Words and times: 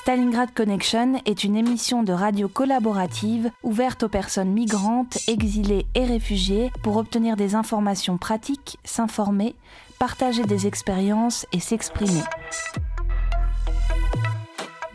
Stalingrad 0.00 0.54
Connection 0.54 1.20
est 1.26 1.44
une 1.44 1.56
émission 1.56 2.02
de 2.02 2.14
radio 2.14 2.48
collaborative 2.48 3.50
ouverte 3.62 4.04
aux 4.04 4.08
personnes 4.08 4.50
migrantes, 4.50 5.18
exilées 5.28 5.84
et 5.94 6.06
réfugiées 6.06 6.72
pour 6.82 6.96
obtenir 6.96 7.36
des 7.36 7.54
informations 7.54 8.16
pratiques, 8.16 8.78
s'informer, 8.82 9.54
partager 9.98 10.44
des 10.44 10.66
expériences 10.66 11.44
et 11.52 11.60
s'exprimer. 11.60 12.22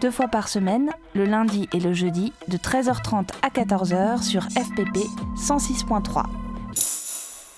Deux 0.01 0.09
fois 0.09 0.27
par 0.27 0.47
semaine, 0.47 0.89
le 1.13 1.25
lundi 1.25 1.69
et 1.71 1.79
le 1.79 1.93
jeudi, 1.93 2.33
de 2.47 2.57
13h30 2.57 3.29
à 3.43 3.49
14h 3.49 4.23
sur 4.23 4.41
FPP 4.45 4.97
106.3. 5.37 6.23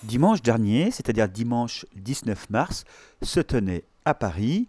Dimanche 0.04 0.42
dernier, 0.42 0.92
c'est-à-dire 0.92 1.30
dimanche 1.30 1.86
19 1.96 2.50
mars, 2.50 2.84
se 3.22 3.40
tenait 3.40 3.86
à 4.04 4.14
Paris 4.14 4.68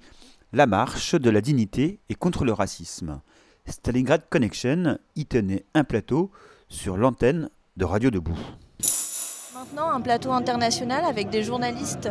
la 0.52 0.66
marche 0.66 1.14
de 1.14 1.30
la 1.30 1.40
dignité 1.40 2.00
et 2.08 2.14
contre 2.14 2.44
le 2.44 2.52
racisme. 2.52 3.20
Stalingrad 3.66 4.28
Connection 4.30 4.98
y 5.14 5.26
tenait 5.26 5.66
un 5.74 5.84
plateau 5.84 6.30
sur 6.68 6.96
l'antenne 6.96 7.50
de 7.76 7.84
Radio 7.84 8.10
Debout 8.10 8.38
Maintenant, 9.57 9.91
un 9.91 10.01
plateau 10.01 10.31
international 10.31 11.05
avec 11.05 11.29
des 11.29 11.43
journalistes 11.43 12.09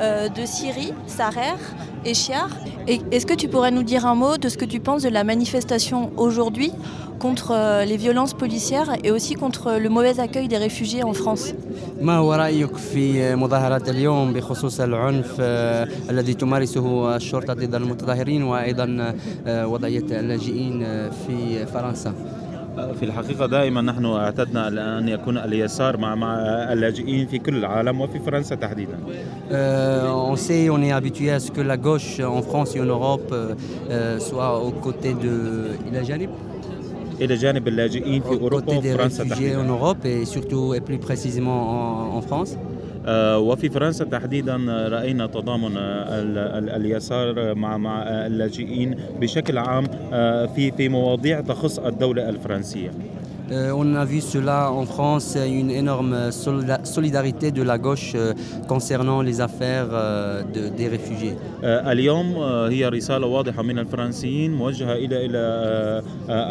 euh, 0.00 0.28
de 0.28 0.46
Syrie, 0.46 0.92
Sarer 1.08 1.58
et 2.04 2.14
Chiar. 2.14 2.48
Est-ce 2.86 3.26
que 3.26 3.34
tu 3.34 3.48
pourrais 3.48 3.72
nous 3.72 3.82
dire 3.82 4.06
un 4.06 4.14
mot 4.14 4.36
de 4.36 4.48
ce 4.48 4.56
que 4.56 4.64
tu 4.64 4.78
penses 4.78 5.02
de 5.02 5.08
la 5.08 5.24
manifestation 5.24 6.12
aujourd'hui 6.16 6.72
contre 7.18 7.50
euh, 7.50 7.84
les 7.84 7.96
violences 7.96 8.34
policières 8.34 8.90
et 9.02 9.10
aussi 9.10 9.34
contre 9.34 9.72
le 9.84 9.88
mauvais 9.88 10.20
accueil 10.20 10.46
des 10.46 10.56
réfugiés 10.56 11.02
en 11.02 11.12
France 11.14 11.54
ما 12.00 12.16
هو 12.16 12.34
رأيك 12.34 12.76
في 12.76 13.36
مظاهرات 13.36 13.88
اليوم 13.88 14.32
بخصوص 14.32 14.80
العنف 14.80 15.40
الذي 16.10 16.34
تمارسه 16.34 17.16
الشرطة 17.16 17.54
ضد 17.54 17.74
المتظاهرين 17.74 18.42
وأيضا 18.42 19.14
وضعية 19.46 20.20
اللاجئين 20.20 21.10
في 21.10 21.66
فرنسا؟ 21.66 22.14
في 22.74 23.02
الحقيقة 23.04 23.46
دائما 23.46 23.80
نحن 23.80 24.04
اعتدنا 24.06 24.68
أن 24.98 25.08
يكون 25.08 25.38
اليسار 25.38 25.96
مع 25.96 26.14
مع 26.14 26.34
اللاجئين 26.72 27.26
في 27.26 27.38
كل 27.38 27.56
العالم 27.56 28.00
وفي 28.00 28.18
فرنسا 28.18 28.54
تحديدا. 28.54 28.98
on 30.30 30.36
sait, 30.36 30.68
on 30.70 30.82
est 30.82 30.92
habitué 30.92 31.30
à 31.30 31.40
ce 31.40 31.50
que 31.50 31.60
la 31.60 31.76
gauche 31.76 32.20
en 32.20 32.42
France 32.42 32.74
et 32.76 32.80
en 32.80 32.84
Europe 32.86 33.30
euh, 33.32 34.18
soit 34.18 34.58
aux 34.64 34.70
côtés 34.72 35.14
de 35.14 35.34
إلى 35.88 36.02
جانب 36.02 36.30
إلى 37.20 37.34
جانب 37.34 37.68
اللاجئين 37.68 38.22
في 38.22 38.28
أوروبا 38.40 38.76
وفرنسا 38.76 39.24
تحديدا. 39.24 39.62
en 39.62 39.68
Europe 39.68 40.04
et 40.04 40.24
surtout 40.24 40.74
et 40.74 40.80
plus 40.80 40.98
précisément 40.98 41.60
en, 41.70 42.16
en 42.16 42.22
France. 42.22 42.56
وفي 43.37 43.69
فرنسا 43.69 44.05
تحديدا 44.05 44.55
رأينا 44.91 45.27
تضامن 45.27 45.71
اليسار 46.75 47.55
مع 47.55 47.77
مع 47.77 48.03
اللاجئين 48.03 48.95
بشكل 49.19 49.57
عام 49.57 49.83
في 50.55 50.71
في 50.77 50.89
مواضيع 50.89 51.41
تخص 51.41 51.79
الدولة 51.79 52.29
الفرنسية. 52.29 52.91
on 53.50 53.94
a 53.94 54.04
vu 54.04 54.20
cela 54.20 54.70
en 54.70 54.86
France, 54.86 55.36
une 55.36 55.70
énorme 55.70 56.30
solidarité 56.84 57.50
de 57.50 57.62
la 57.62 57.78
gauche 57.78 58.16
concernant 58.68 59.20
les 59.22 59.40
affaires 59.40 59.88
de, 60.54 60.68
des 60.78 60.88
réfugiés. 60.88 61.36
اليوم 61.64 62.36
هي 62.70 62.88
رسالة 62.88 63.26
واضحة 63.26 63.62
من 63.62 63.78
الفرنسيين 63.78 64.54
موجهة 64.54 64.92
إلى 64.92 65.24
إلى 65.26 66.02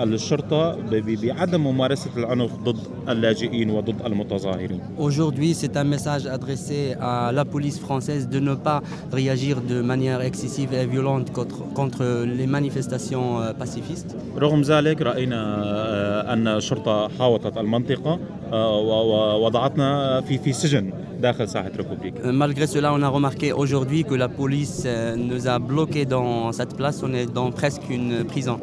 الشرطة 0.04 0.78
بعدم 1.24 1.64
ممارسة 1.64 2.10
العنف 2.18 2.52
ضد 2.64 2.80
اللاجئين 3.10 3.70
وضد 3.70 3.96
المتظاهرين. 4.06 4.80
Aujourd'hui, 4.98 5.54
c'est 5.54 5.78
un 5.78 5.84
message 5.84 6.26
adressé 6.28 6.96
à 7.02 7.32
la 7.32 7.46
police 7.46 7.80
française 7.80 8.28
de 8.30 8.40
ne 8.40 8.56
pas 8.56 8.82
réagir 9.12 9.62
de 9.62 9.82
manière 9.82 10.22
excessive 10.22 10.74
et 10.74 10.86
violente 10.86 11.32
contre, 11.32 11.60
contre 11.74 12.04
les 12.26 12.48
manifestations 12.48 13.28
pacifistes. 13.58 14.16
رغم 14.38 14.62
ذلك 14.62 15.02
رأينا 15.02 16.34
أن 16.34 16.48
الشرطة 16.48 16.87
حاوطت 17.20 17.58
المنطقة 17.58 18.20
ووضعتنا 18.54 20.22
في 20.22 20.38
في 20.38 20.54
سجن 20.54 20.94
داخل 21.20 21.50
ساحة 21.50 21.72
ريبوبليك. 21.78 22.14
Malgré 22.26 22.68
cela, 22.68 22.94
on 22.94 23.02
a 23.02 23.10
remarqué 23.10 23.54
aujourd'hui 23.54 24.04
que 24.04 24.16
la 24.16 24.30
police 24.30 24.88
nous 25.16 25.48
a 25.48 25.60
bloqués 25.60 26.06
dans 26.06 26.52
cette 26.52 26.76
place. 26.76 26.98
On 27.04 27.14
est 27.14 27.32
dans 27.40 27.50
presque 27.52 27.86
une 27.90 28.24
prison. 28.26 28.58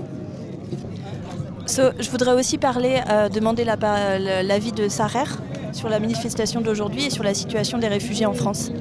So, 1.66 1.82
je 2.04 2.10
voudrais 2.10 2.34
aussi 2.40 2.58
parler, 2.58 2.94
euh, 3.00 3.28
demander 3.28 3.64
l'avis 3.64 4.72
la, 4.72 4.82
de 4.82 4.88
Sarer 4.88 5.30
sur 5.72 5.88
la 5.88 5.98
manifestation 6.00 6.60
d'aujourd'hui 6.60 7.04
et 7.06 7.10
sur 7.10 7.24
la 7.30 7.34
situation 7.42 7.76
des 7.78 7.88
réfugiés 7.88 8.26
en 8.26 8.34
France. 8.42 8.72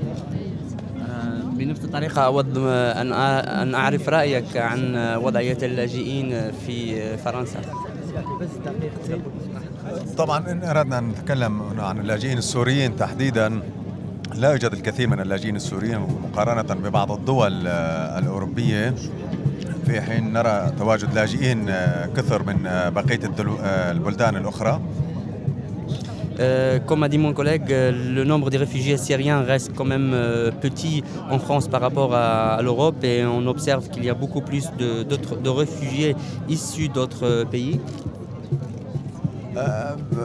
بنفس 1.60 1.84
الطريقة 1.84 2.22
أود 2.22 2.58
أن 2.58 3.74
أعرف 3.76 4.10
رأيك 4.10 4.58
عن 4.58 4.82
وضعية 5.24 5.58
اللاجئين 5.64 6.52
في 6.52 7.18
فرنسا. 7.18 7.62
طبعا 10.19 10.51
إن 10.51 10.63
أردنا 10.63 10.99
أن 10.99 11.09
نتكلم 11.09 11.63
عن 11.81 11.99
اللاجئين 11.99 12.39
السوريين 12.39 12.97
تحديدا 12.97 13.61
لا 14.35 14.51
يوجد 14.51 14.73
الكثير 14.73 15.09
من 15.09 15.21
اللاجئين 15.21 15.57
السوريين 15.57 15.99
مقارنة 15.99 16.75
ببعض 16.75 17.13
الدول 17.13 17.67
الأوروبية. 17.67 18.95
في 19.87 20.01
حين 20.01 20.33
نرى 20.33 20.73
تواجد 20.79 21.15
لاجئين 21.15 21.67
كثر 22.17 22.43
من 22.43 22.63
بقية 22.95 23.21
البلدان 23.91 24.37
الأخرى. 24.37 24.81
Euh, 26.40 26.80
comme 26.88 27.04
a 27.04 27.10
dit 27.10 27.18
mon 27.18 27.34
collègue, 27.34 27.70
le 27.70 28.24
nombre 28.24 28.50
de 28.50 28.58
réfugiés 28.58 28.98
syriens 28.98 29.42
reste 29.42 29.72
quand 29.76 29.84
même 29.84 30.12
euh, 30.14 30.52
petit 30.52 31.04
en 31.30 31.38
France 31.38 31.68
par 31.68 31.82
rapport 31.82 32.16
à, 32.16 32.56
à 32.56 32.62
l'Europe 32.62 33.04
et 33.04 33.26
on 33.26 33.46
observe 33.48 33.90
qu'il 33.90 34.06
y 34.06 34.10
a 34.10 34.14
beaucoup 34.14 34.42
plus 34.42 34.66
de, 34.78 35.04
de 35.04 35.50
réfugiés 35.50 36.16
issus 36.48 36.88
d'autres 36.90 37.46
pays. 37.52 37.80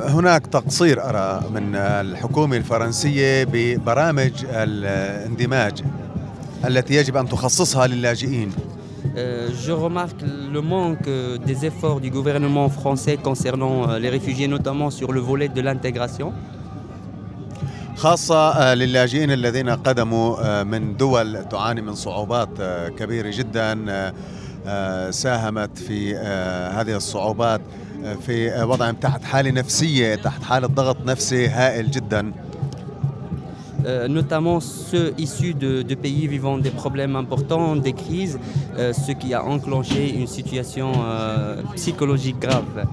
هناك 0.07 0.47
تقصير 0.47 1.09
أرى 1.09 1.43
من 1.55 1.75
الحكومة 1.75 2.57
الفرنسية 2.57 3.45
ببرامج 3.45 4.33
الاندماج 4.45 5.83
التي 6.67 6.95
يجب 6.95 7.17
أن 7.17 7.29
تخصصها 7.29 7.87
للاجئين 7.87 8.53
Euh, 9.18 9.50
je 9.66 9.72
remarque 9.72 10.22
le 10.54 10.62
manque 10.62 11.10
des 11.46 11.66
efforts 11.66 12.00
du 12.00 12.10
gouvernement 12.12 12.70
français 12.70 13.18
concernant 13.18 13.98
les 13.98 14.10
réfugiés, 14.10 14.48
notamment 14.48 14.90
sur 14.90 15.12
le 15.12 15.20
volet 15.20 15.50
de 15.50 15.62
l'intégration. 15.62 16.34
خاصة 17.96 18.74
للاجئين 18.74 19.32
الذين 19.32 19.70
قدموا 19.70 20.64
من 20.64 20.98
دول 20.98 21.46
تعاني 21.50 21.82
من 21.82 21.96
صعوبات 21.96 22.50
كبيرة 23.00 23.30
جدا 23.30 23.76
ساهمت 25.12 25.78
في 25.78 26.16
هذه 26.76 26.96
الصعوبات 26.96 27.62
في 28.26 28.64
وضعهم 28.64 28.96
تحت 28.96 29.24
حالة 29.24 29.52
نفسية 29.52 30.16
تحت 30.16 30.44
حالة 30.44 30.68
ضغط 30.68 30.98
نفسي 31.06 31.48
هائل 31.48 31.92
جدا 31.92 32.32
Euh, 32.32 32.49
notamment 34.08 34.60
ceux 34.60 35.14
issus 35.18 35.54
de, 35.54 35.82
de, 35.82 35.96
pays 35.96 36.28
vivant 36.28 36.58
des 36.58 36.72
problèmes 36.72 37.16
importants, 37.16 37.76
des 37.76 37.94
crises, 37.94 38.40
euh, 38.78 38.94
ce 38.94 39.12
qui 39.12 39.34
a 39.34 39.44
enclenché 39.44 40.16
une 40.16 40.28
situation 40.28 40.92
euh, 40.96 41.62
psychologique 41.76 42.40
grave. 42.40 42.86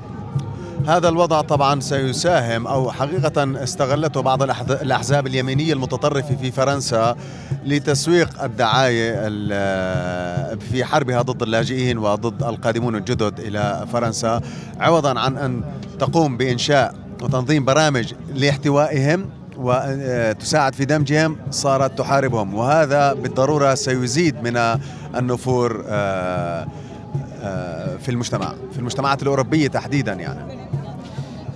هذا 0.87 1.09
الوضع 1.09 1.41
طبعا 1.41 1.81
سيساهم 1.81 2.67
أو 2.67 2.91
حقيقة 2.91 3.63
استغلته 3.63 4.21
بعض 4.21 4.43
الأحزاب 4.71 5.27
اليمينية 5.27 5.73
المتطرفة 5.73 6.37
في 6.37 6.51
فرنسا 6.51 7.17
لتسويق 7.65 8.43
الدعاية 8.43 9.29
في 10.59 10.85
حربها 10.85 11.23
ضد 11.23 11.43
اللاجئين 11.43 11.99
وضد 11.99 12.43
القادمون 12.43 12.97
الجدد 12.97 13.41
إلى 13.41 13.87
فرنسا 13.93 14.41
عوضا 14.81 15.19
عن 15.21 15.37
أن 15.37 15.63
تقوم 15.99 16.37
بإنشاء 16.37 16.95
وتنظيم 17.23 17.65
برامج 17.65 18.15
لاحتوائهم 18.35 19.31
وتساعد 19.59 20.75
في 20.75 20.85
دمجهم 20.85 21.37
صارت 21.51 21.99
تحاربهم 21.99 22.55
وهذا 22.55 23.13
بالضرورة 23.13 23.75
سيزيد 23.75 24.43
من 24.43 24.57
النفور 25.17 25.83
في 28.01 28.09
المجتمع 28.09 28.55
في 28.73 28.79
المجتمعات 28.79 29.23
الأوروبية 29.23 29.69
تحديدا 29.69 30.13
يعني. 30.13 30.66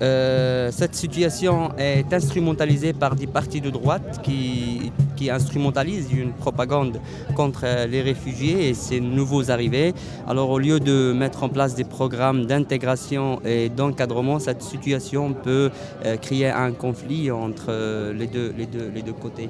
Euh, 0.03 0.71
cette 0.73 0.95
situation 0.95 1.77
est 1.77 2.13
instrumentalisée 2.13 2.93
par 2.93 3.15
des 3.17 3.27
partis 3.27 3.61
de 3.61 3.71
droite 3.71 4.21
qui, 4.23 4.93
qui, 5.17 5.31
instrumentalisent 5.31 6.13
une 6.13 6.33
propagande 6.33 7.01
contre 7.37 7.67
les 7.87 8.01
réfugiés 8.01 8.71
et 8.71 8.75
ces 8.75 9.01
nouveaux 9.01 9.51
arrivés. 9.51 9.93
Alors 10.27 10.51
au 10.51 10.59
lieu 10.59 10.81
de 10.81 11.13
mettre 11.13 11.43
en 11.43 11.49
place 11.49 11.75
des 11.75 11.85
programmes 11.85 12.47
d'intégration 12.47 13.41
et 13.45 13.69
d'encadrement, 13.69 14.39
cette 14.39 14.63
situation 14.63 15.35
peut 15.35 15.71
euh, 16.07 16.17
créer 16.17 16.49
un 16.49 16.73
conflit 16.73 17.31
entre 17.31 18.13
les 18.13 18.27
deux, 18.27 18.55
les 18.57 18.67
deux, 18.67 18.91
les 18.95 19.03
deux 19.03 19.13
côtés. 19.13 19.49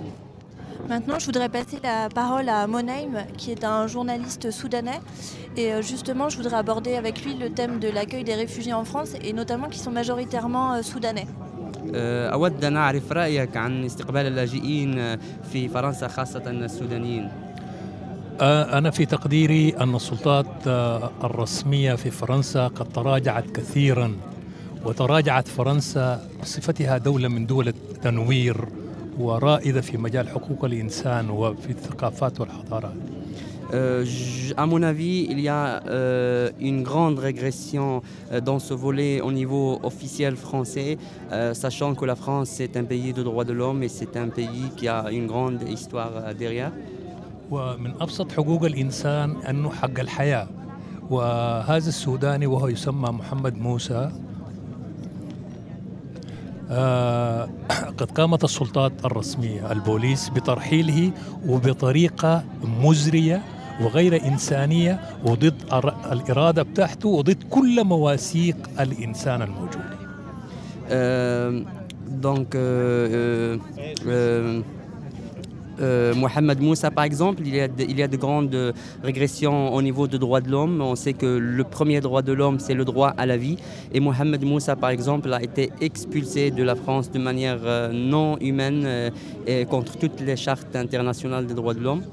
Maintenant, 0.90 1.18
je 1.18 1.26
voudrais 1.26 1.50
passer 1.50 1.80
la 1.84 2.10
parole 2.10 2.48
à 2.50 2.68
Monaim, 2.68 3.14
qui 3.38 3.52
est 3.52 3.64
un 3.64 3.88
journaliste 3.88 4.52
soudanais. 4.52 5.02
Et 5.58 5.70
justement, 5.82 6.30
je 6.30 6.38
voudrais 6.38 6.58
aborder 6.58 6.96
avec 6.96 7.24
lui 7.24 7.34
le 7.34 7.50
thème 7.50 7.80
de 7.80 7.90
l'accueil 7.90 8.24
des 8.24 8.36
réfugiés 8.36 8.74
en 8.74 8.86
France, 8.86 9.12
et 9.24 9.34
notamment 9.34 9.68
qui 9.68 9.80
sont 9.80 9.92
majoritairement 9.92 10.82
soudanais. 10.84 11.28
أود 12.34 12.66
أن 12.66 12.78
أعرف 12.78 13.12
رأيك 13.12 13.58
عن 13.58 13.86
استقبال 13.86 14.26
اللاجئين 14.26 15.18
في 15.52 15.68
فرنسا 15.68 16.08
خاصة 16.08 16.44
السودانيين. 16.48 17.30
آه، 18.42 18.78
أنا 18.78 18.92
في 18.92 19.06
تقديري 19.06 19.76
أن 19.78 19.96
السلطات 19.96 20.68
آه، 20.68 21.12
الرسمية 21.24 21.96
في 21.96 22.12
فرنسا 22.12 22.68
قد 22.68 22.90
تراجعت 22.94 23.52
كثيرا 23.52 24.16
وتراجعت 24.86 25.48
فرنسا 25.48 26.30
بصفتها 26.42 26.98
دولة 26.98 27.28
من 27.28 27.46
دول 27.46 27.68
التنوير 27.68 28.68
ورائدة 29.21 29.81
في 29.81 29.97
مجال 29.97 30.29
حقوق 30.29 30.65
الإنسان 30.65 31.31
وفي 31.31 31.71
الثقافات 31.71 32.41
والحضارات 32.41 32.95
Euh, 33.73 34.05
à 34.57 34.67
mon 34.67 34.83
avis, 34.83 35.29
il 35.31 35.39
y 35.39 35.49
a 35.49 35.81
euh, 35.87 36.51
une 36.61 36.83
grande 36.83 37.21
régression 37.21 38.03
euh, 38.33 38.41
dans 38.41 38.59
ce 38.59 38.75
volet 38.75 39.21
au 39.21 39.31
niveau 39.31 39.79
officiel 39.85 40.35
français, 40.35 40.99
euh, 41.31 41.55
sachant 41.55 41.95
que 41.95 42.05
la 42.05 42.17
France 42.17 42.59
est 42.59 42.77
un 42.77 42.83
pays 42.83 43.13
de 43.13 43.23
droits 43.23 43.45
de 43.45 43.53
l'homme 43.53 43.85
et 43.85 43.89
c'est 43.89 44.17
un 44.17 44.29
pays 44.29 44.67
qui 44.77 44.89
a 44.89 45.09
une 45.13 45.29
grande 45.29 45.63
histoire 45.69 46.11
euh, 46.17 46.35
derrière. 46.35 46.73
ومن 47.51 47.93
أبسط 48.01 48.33
حقوق 48.33 48.65
الإنسان 48.65 49.37
أنه 49.49 49.71
حق 49.71 50.01
الحياة 50.01 50.49
وهذا 51.11 51.89
السوداني 51.89 52.47
وهو 52.47 52.69
يسمى 52.69 53.09
محمد 53.11 53.59
موسى 53.59 53.95
آه، 53.95 54.13
قد 57.99 58.11
قامت 58.15 58.45
السلطات 58.45 58.93
الرسمية 59.05 59.73
البوليس 59.73 60.29
بترحيله 60.29 61.13
وبطريقة 61.47 62.45
مزرية 62.65 63.43
وغير 63.81 64.25
إنسانية 64.27 65.01
وضد 65.25 65.55
الإرادة 66.13 66.63
بتاعته 66.63 67.09
وضد 67.09 67.43
كل 67.51 67.85
مواثيق 67.85 68.57
الإنسان 68.81 69.43
Euh, 70.91 71.63
donc, 72.27 72.57
euh, 75.80 75.82
euh, 75.82 75.86
euh, 75.86 76.12
euh, 76.12 76.16
Mohamed 76.16 76.62
Moussa, 76.62 76.92
par 76.92 77.04
exemple, 77.04 77.44
il 77.46 77.56
y, 77.56 77.60
a 77.60 77.68
de, 77.68 77.84
il 77.84 77.98
y 78.00 78.04
a 78.04 78.08
de 78.08 78.18
grandes 78.18 78.56
euh, 78.56 78.72
régressions 79.04 79.74
au 79.74 79.82
niveau 79.82 80.08
des 80.08 80.18
droits 80.18 80.42
de 80.42 80.50
l'homme. 80.50 80.82
On 80.82 80.96
sait 80.96 81.14
que 81.14 81.26
le 81.26 81.64
premier 81.64 82.02
droit 82.02 82.22
de 82.22 82.34
l'homme, 82.34 82.60
c'est 82.60 82.74
le 82.74 82.86
droit 82.86 83.14
à 83.18 83.26
la 83.26 83.38
vie. 83.38 83.58
Et 83.94 84.00
Mohamed 84.00 84.44
Moussa, 84.44 84.76
par 84.76 84.90
exemple, 84.90 85.34
a 85.34 85.44
été 85.44 85.72
expulsé 85.82 86.52
de 86.52 86.64
la 86.64 86.76
France 86.76 87.12
de 87.12 87.20
manière 87.20 87.60
euh, 87.64 87.92
non 87.92 88.38
humaine 88.40 88.84
euh, 88.86 89.10
et 89.48 89.66
contre 89.66 89.98
toutes 89.98 90.22
les 90.22 90.36
chartes 90.36 90.76
internationales 90.76 91.46
des 91.46 91.54
droits 91.54 91.74
de 91.74 91.82
l'homme. 91.82 92.04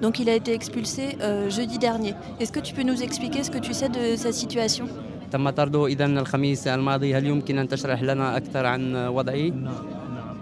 Donc 0.00 0.18
il 0.18 0.28
a 0.28 0.34
été 0.34 0.52
expulsé 0.52 1.16
euh, 1.20 1.50
jeudi 1.50 1.78
dernier. 1.78 2.14
Est-ce 2.40 2.52
que 2.52 2.60
tu 2.60 2.74
peux 2.74 2.82
nous 2.82 3.02
expliquer 3.02 3.44
ce 3.44 3.50
que 3.50 3.58
tu 3.58 3.72
sais 3.72 3.88
de 3.88 4.16
sa 4.16 4.32
situation 4.32 4.86
تم 5.32 5.50
طرده 5.50 5.86
إذا 5.86 6.04
الخميس 6.04 6.68
الماضي 6.68 7.14
هل 7.14 7.26
يمكن 7.26 7.58
أن 7.58 7.68
تشرح 7.68 8.02
لنا 8.02 8.36
أكثر 8.36 8.66
عن 8.66 8.96
وضعه؟ 8.96 9.36
نعم 9.36 9.64
نعم 9.64 10.36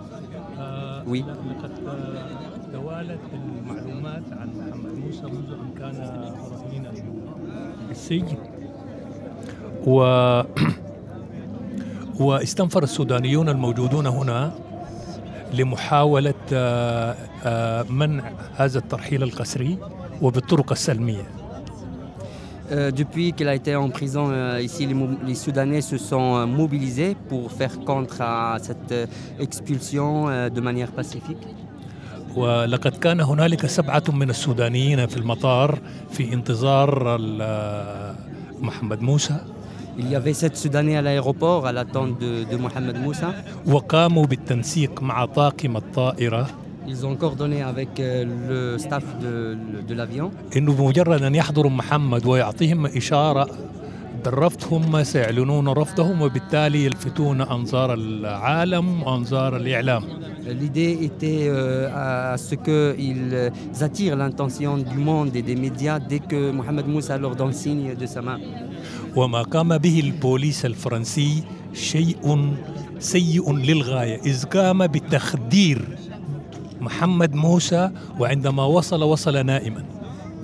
آه، 0.59 1.05
بالسجن 8.05 8.37
و 9.87 10.01
واستنفر 12.21 12.83
السودانيون 12.83 13.49
الموجودون 13.49 14.07
هنا 14.07 14.53
لمحاولة 15.55 16.35
آه، 16.53 17.15
آه، 17.45 17.83
منع 17.91 18.25
هذا 18.57 18.79
الترحيل 18.79 19.23
القسري 19.23 19.79
وبالطرق 20.23 20.73
السلمية 20.73 21.23
Euh, 22.73 22.93
depuis 22.93 23.33
qu'il 23.33 23.49
a 23.49 23.55
été 23.57 23.75
en 23.75 23.89
prison 23.91 24.25
euh, 24.31 24.61
ici, 24.63 24.87
les, 24.87 24.95
Mou- 24.95 25.19
les 25.27 25.35
Soudanais 25.35 25.81
se 25.81 25.99
sont 25.99 26.29
euh, 26.37 26.47
mobilisés 26.47 27.17
pour 27.29 27.51
faire 27.51 27.75
contre 27.81 28.21
à 28.21 28.59
cette 28.67 28.93
euh, 28.93 29.07
expulsion 29.41 30.29
euh, 30.29 30.49
de 30.57 30.61
manière 30.61 30.93
pacifique. 30.93 31.45
ولقد 32.36 32.92
كان 32.98 33.20
هنالك 33.22 33.66
سبعة 33.66 34.04
من 34.14 34.30
السودانيين 34.30 35.08
في 35.08 35.18
المطار 35.18 35.80
في 36.12 36.34
انتظار 36.34 37.18
محمد 38.62 39.02
موسى 39.02 39.36
Il 39.98 40.10
y 40.12 40.16
avait 40.16 40.34
sept 40.34 40.58
Soudanais 40.58 40.98
à 40.98 41.02
l'aéroport 41.02 41.66
à 41.68 41.72
l'attente 41.72 42.20
de, 42.20 42.44
de 42.52 42.58
Mohamed 42.58 42.98
Moussa. 42.98 43.34
وقاموا 43.68 44.26
بالتنسيق 44.26 45.02
مع 45.04 45.26
طاقم 45.26 45.78
الطائرة 45.78 46.48
Ils 46.88 47.06
ont 47.06 47.16
coordonné 47.16 47.64
avec 47.64 48.00
euh, 48.00 48.26
le 48.50 48.78
staff 48.78 49.04
de, 49.22 49.58
de 49.88 49.94
l'avion. 49.94 50.32
إنه 50.58 50.74
بمجرد 50.74 51.24
أن 51.24 51.36
يحضروا 51.36 51.72
محمد 51.72 52.26
ويعطيهم 52.26 52.86
إشارة 52.86 53.48
بالرفض 54.26 54.74
هم 54.74 55.04
سيعلنون 55.04 55.68
رفضهم 55.68 56.22
وبالتالي 56.22 56.86
يلفتون 56.86 57.42
أنظار 57.42 57.94
العالم 57.94 59.04
وأنظار 59.04 59.56
الإعلام 59.58 60.04
L'idée 60.48 61.00
était 61.02 61.48
euh, 61.48 62.34
à 62.34 62.38
ce 62.38 62.54
qu'ils 62.54 63.52
attirent 63.82 64.16
l'attention 64.16 64.78
du 64.78 64.98
monde 64.98 65.36
et 65.36 65.42
des 65.42 65.56
médias 65.56 65.98
dès 66.00 66.20
que 66.20 66.52
Mohamed 66.52 66.88
Moussa 66.88 67.18
leur 67.18 67.36
donne 67.36 67.54
signe 67.54 67.96
de 67.96 68.06
sa 68.06 68.22
main. 68.22 68.40
وما 69.16 69.42
قام 69.42 69.78
به 69.78 70.00
البوليس 70.00 70.66
الفرنسي 70.66 71.44
شيء 71.74 72.54
سيء 73.00 73.54
للغاية 73.54 74.22
إذ 74.26 74.46
قام 74.46 74.88
بتخدير 74.88 75.98
محمد 76.82 77.36
موسى 77.36 77.92
وعندما 78.20 78.64
وصل 78.66 79.04
وصل 79.04 79.46
نائما 79.46 79.95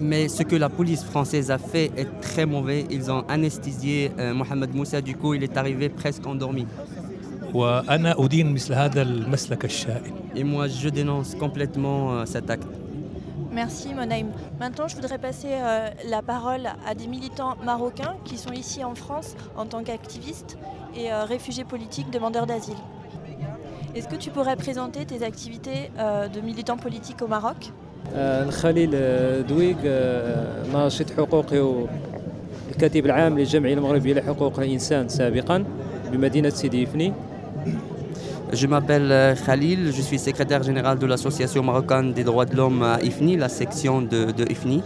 Mais 0.02 0.28
ce 0.30 0.42
que 0.42 0.56
la 0.56 0.68
police 0.68 1.04
française 1.04 1.52
a 1.52 1.60
fait 1.60 1.92
est 1.96 2.08
très 2.22 2.48
mauvais. 2.48 2.86
Ils 2.90 3.12
ont 3.12 3.24
anesthésié 3.30 4.12
euh, 4.18 4.34
Mohamed 4.34 4.74
Moussa, 4.74 5.00
du 5.00 5.16
coup 5.16 5.36
il 5.36 5.44
est 5.44 5.58
arrivé 5.58 5.90
presque 5.90 6.26
endormi. 6.26 6.66
Et 10.36 10.44
moi 10.44 10.68
je 10.68 10.90
dénonce 10.90 11.36
complètement 11.36 12.14
euh, 12.14 12.26
cet 12.26 12.50
acte. 12.50 12.68
Merci 13.52 13.94
Monaim. 13.94 14.28
Maintenant, 14.60 14.88
je 14.88 14.96
voudrais 14.96 15.20
passer 15.20 15.50
euh, 15.52 15.90
la 16.10 16.22
parole 16.22 16.70
à 16.88 16.96
des 16.96 17.06
militants 17.06 17.58
marocains 17.64 18.16
qui 18.24 18.38
sont 18.38 18.54
ici 18.54 18.84
en 18.84 18.96
France 18.96 19.36
en 19.56 19.66
tant 19.66 19.84
qu'activistes 19.84 20.58
et 20.96 21.14
réfugiés 21.14 21.64
politiques 21.64 22.10
demandeurs 22.10 22.48
d'asile. 22.48 22.76
Est-ce 23.94 24.08
que 24.08 24.16
tu 24.16 24.30
pourrais 24.32 24.56
présenter 24.56 25.06
tes 25.06 25.24
activités 25.24 25.90
de 25.98 26.42
militants 26.42 26.78
politiques 26.78 27.22
au 27.22 27.28
Maroc? 27.28 27.72
الخليل 28.15 28.91
آه، 28.95 29.41
دويق 29.41 29.77
آه، 29.85 30.67
ناشط 30.73 31.11
حقوقي 31.11 31.61
والكاتب 31.61 33.07
العام 33.07 33.39
للجمعية 33.39 33.75
المغربية 33.75 34.15
لحقوق 34.15 34.61
الإنسان 34.61 35.09
سابقا 35.09 35.65
بمدينة 36.13 36.49
سيدي 36.49 36.85
إفني 36.85 37.13
Je 38.53 38.67
m'appelle 38.69 39.11
euh, 39.11 39.35
Khalil. 39.35 39.93
Je 39.93 40.03
suis 40.03 40.21
secrétaire 40.21 40.63
général 40.63 40.99
de 40.99 41.07
l'Association 41.07 41.65
marocaine 41.65 42.13
des 42.13 42.23
droits 42.23 42.45
de 42.45 42.55
l'homme 42.55 42.83
à 42.83 43.03
IFNI, 43.03 43.37
la 43.37 43.49
section 43.49 44.03
de, 44.03 44.31
de 44.31 44.45
IFNI. 44.53 44.83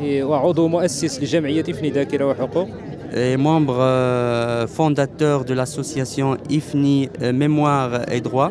إيه، 0.00 0.24
وعضو 0.24 0.68
مؤسس 0.68 1.22
لجمعية 1.22 1.64
إفني 1.68 1.90
ذاكرة 1.90 2.24
وحقوق 2.26 2.68
Et 3.16 3.36
membre 3.36 3.76
euh, 3.78 4.66
fondateur 4.66 5.44
de 5.44 5.54
l'association 5.54 6.36
IFNI 6.50 7.10
euh, 7.22 7.32
Mémoire 7.32 8.10
et 8.10 8.20
Droit. 8.20 8.50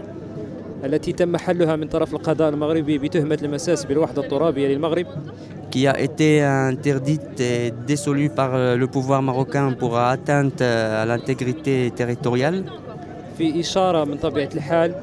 التي 0.85 1.11
تم 1.11 1.37
حلها 1.37 1.75
من 1.75 1.87
طرف 1.87 2.13
القضاء 2.13 2.49
المغربي 2.49 2.97
بتهمة 2.97 3.37
المساس 3.41 3.85
بالوحدة 3.85 4.21
الترابية 4.21 4.67
للمغرب 4.67 5.05
qui 5.75 5.87
a 5.87 5.99
été 5.99 6.41
interdite 6.43 7.39
et 7.39 7.73
dissolue 7.87 8.29
par 8.29 8.51
euh, 8.53 8.75
le 8.75 8.87
pouvoir 8.95 9.21
marocain 9.23 9.71
pour 9.81 9.97
atteinte 9.97 10.61
euh, 10.61 11.01
à 11.01 11.05
l'intégrité 11.05 11.91
territoriale. 11.95 12.63
في 13.37 13.59
إشارة 13.59 14.03
من 14.05 14.17
طبيعة 14.17 14.49
الحال 14.55 14.95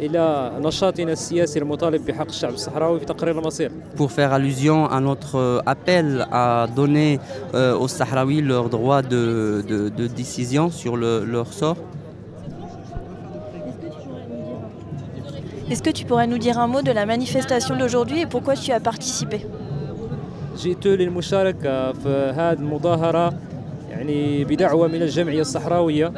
إلى 0.00 0.52
نشاطنا 0.62 1.12
السياسي 1.12 1.58
المطالب 1.58 2.06
بحق 2.06 2.26
الشعب 2.28 2.52
الصحراوي 2.54 3.00
في 3.00 3.04
تقرير 3.06 3.38
المصير 3.38 3.70
pour 3.98 4.10
faire 4.10 4.32
allusion 4.32 4.86
à 4.90 5.00
notre 5.00 5.34
euh, 5.36 5.60
appel 5.66 6.26
à 6.32 6.66
donner 6.76 7.18
euh, 7.54 7.76
aux 7.76 7.88
Sahraouis 7.88 8.40
leur 8.42 8.68
droit 8.68 9.02
de, 9.02 9.64
de- 9.68 9.88
de 9.88 10.06
décision 10.06 10.70
sur 10.70 10.96
le- 10.96 11.24
leur 11.24 11.52
sort. 11.52 11.76
Est-ce 15.70 15.82
que 15.82 15.90
tu 15.90 16.04
pourrais 16.04 16.26
nous 16.26 16.38
dire 16.38 16.58
un 16.58 16.66
mot 16.66 16.82
de 16.82 16.92
la 16.92 17.06
manifestation 17.06 17.76
d'aujourd'hui 17.76 18.20
et 18.20 18.26
pourquoi 18.26 18.54
tu 18.54 18.72
as 18.72 18.80
participé 18.80 19.40
جئت 20.56 20.86
للمشاركة 20.86 21.92
في 21.92 22.32
هذه 22.36 22.58
المظاهرة 22.58 23.34
يعني 23.90 24.44
بدعوة 24.44 24.88
من 24.88 25.02
الجمعية 25.02 25.40
الصحراوية 25.40 26.12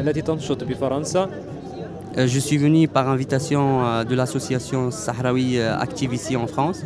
التي 0.00 0.22
تنشط 0.22 0.64
بفرنسا 0.64 1.30
Euh, 2.16 2.28
je 2.28 2.38
suis 2.38 2.58
venu 2.58 2.86
par 2.86 3.08
invitation 3.08 3.84
euh, 3.84 4.04
de 4.04 4.14
l'association 4.14 4.92
Sahraoui 4.92 5.58
euh, 5.58 5.76
active 5.76 6.14
ici 6.14 6.36
en 6.36 6.46
France 6.46 6.84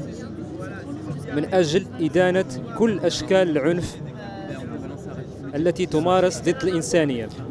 من 1.37 1.55
أجل 1.55 1.87
إدانة 2.01 2.45
كل 2.79 3.01
أشكال 3.01 3.57
العنف 3.57 3.97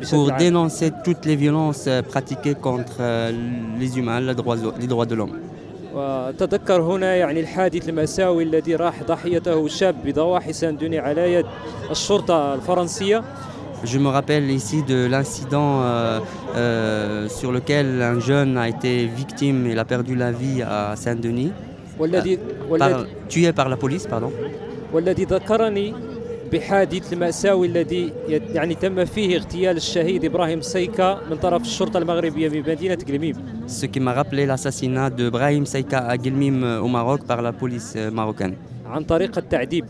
pour 0.10 0.30
عام 0.32 0.38
dénoncer 0.38 0.92
toutes 1.04 1.26
les 1.26 1.36
violences 1.36 1.86
euh, 1.88 2.02
pratiquées 2.02 2.56
contre 2.56 2.98
euh, 3.00 3.32
les 3.80 3.98
humains, 3.98 4.20
les 4.22 4.36
droits, 4.36 4.56
les 4.80 4.88
droits 4.88 5.06
de 5.06 5.16
l'homme. 5.16 5.36
وتذكر 5.96 6.82
هنا 6.82 7.16
يعني 7.16 7.40
الحادث 7.40 7.90
المأساوي 7.90 8.44
الذي 8.44 8.76
راح 8.76 9.04
ضحيته 9.04 9.68
شاب 9.68 9.96
بضواحي 10.06 10.54
ساندوني 10.54 11.00
على 11.00 11.34
يد 11.34 11.46
الشرطة 11.92 12.54
الفرنسية 12.54 13.24
Je 13.84 14.00
me 14.00 14.08
rappelle 14.10 14.50
ici 14.50 14.82
de 14.82 15.06
l'incident 15.06 15.82
euh, 15.84 16.20
euh, 16.56 17.28
sur 17.30 17.52
lequel 17.52 18.02
un 18.02 18.20
jeune 18.20 18.58
a 18.58 18.68
été 18.68 19.06
victime, 19.06 19.68
il 19.72 19.78
a 19.78 19.86
perdu 19.86 20.16
la 20.16 20.32
vie 20.32 20.64
à 20.64 20.96
Saint-Denis. 20.96 21.52
والذي 22.00 22.38
par- 22.38 22.70
والذي 22.70 23.06
tués 23.30 23.54
par 23.54 23.70
la 23.70 23.78
police, 23.78 24.08
pardon. 24.08 24.32
والذي 24.94 25.24
ذكرني 25.26 25.94
بحادث 26.53 27.13
المأساوي 27.13 27.67
الذي 27.67 28.13
يعني 28.29 28.75
تم 28.75 29.05
فيه 29.05 29.37
اغتيال 29.37 29.77
الشهيد 29.77 30.25
إبراهيم 30.25 30.61
سيكا 30.61 31.21
من 31.31 31.37
طرف 31.37 31.63
الشرطة 31.63 31.99
المغربية 31.99 32.49
بمدينة 32.49 32.99
قلميم 33.09 33.37
Ce 33.69 33.87
qui 33.87 34.01
m'a 34.01 34.13
rappelé 34.13 34.45
l'assassinat 34.47 35.09
de 35.11 35.31
Brahim 35.31 35.65
Saïka 35.67 35.99
à 35.99 36.17
Guilmim 36.19 36.63
euh, 36.63 36.81
au 36.81 36.89
Maroc 36.89 37.21
par 37.27 37.41
la 37.43 37.53
police 37.53 37.95
euh, 37.97 38.11
marocaine. 38.11 38.55
عن 38.87 39.05
طريق 39.05 39.39
التعذيب 39.39 39.85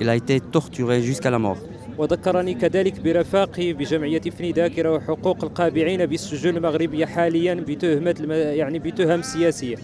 Il 0.00 0.08
a 0.08 0.16
été 0.16 0.40
torturé 0.40 1.02
jusqu'à 1.02 1.30
la 1.30 1.38
mort. 1.38 1.58
وذكرني 1.97 2.53
كذلك 2.53 2.99
برفاقي 2.99 3.73
بجمعية 3.73 4.21
فني 4.21 4.51
ذاكرة 4.51 4.91
وحقوق 4.91 5.43
القابعين 5.43 6.05
بالسجون 6.05 6.57
المغربية 6.57 7.05
حاليا 7.05 7.53
بتهمة 7.53 8.15
الم- 8.19 8.31
يعني 8.31 8.79
بتهم 8.79 9.21
سياسية 9.21 9.75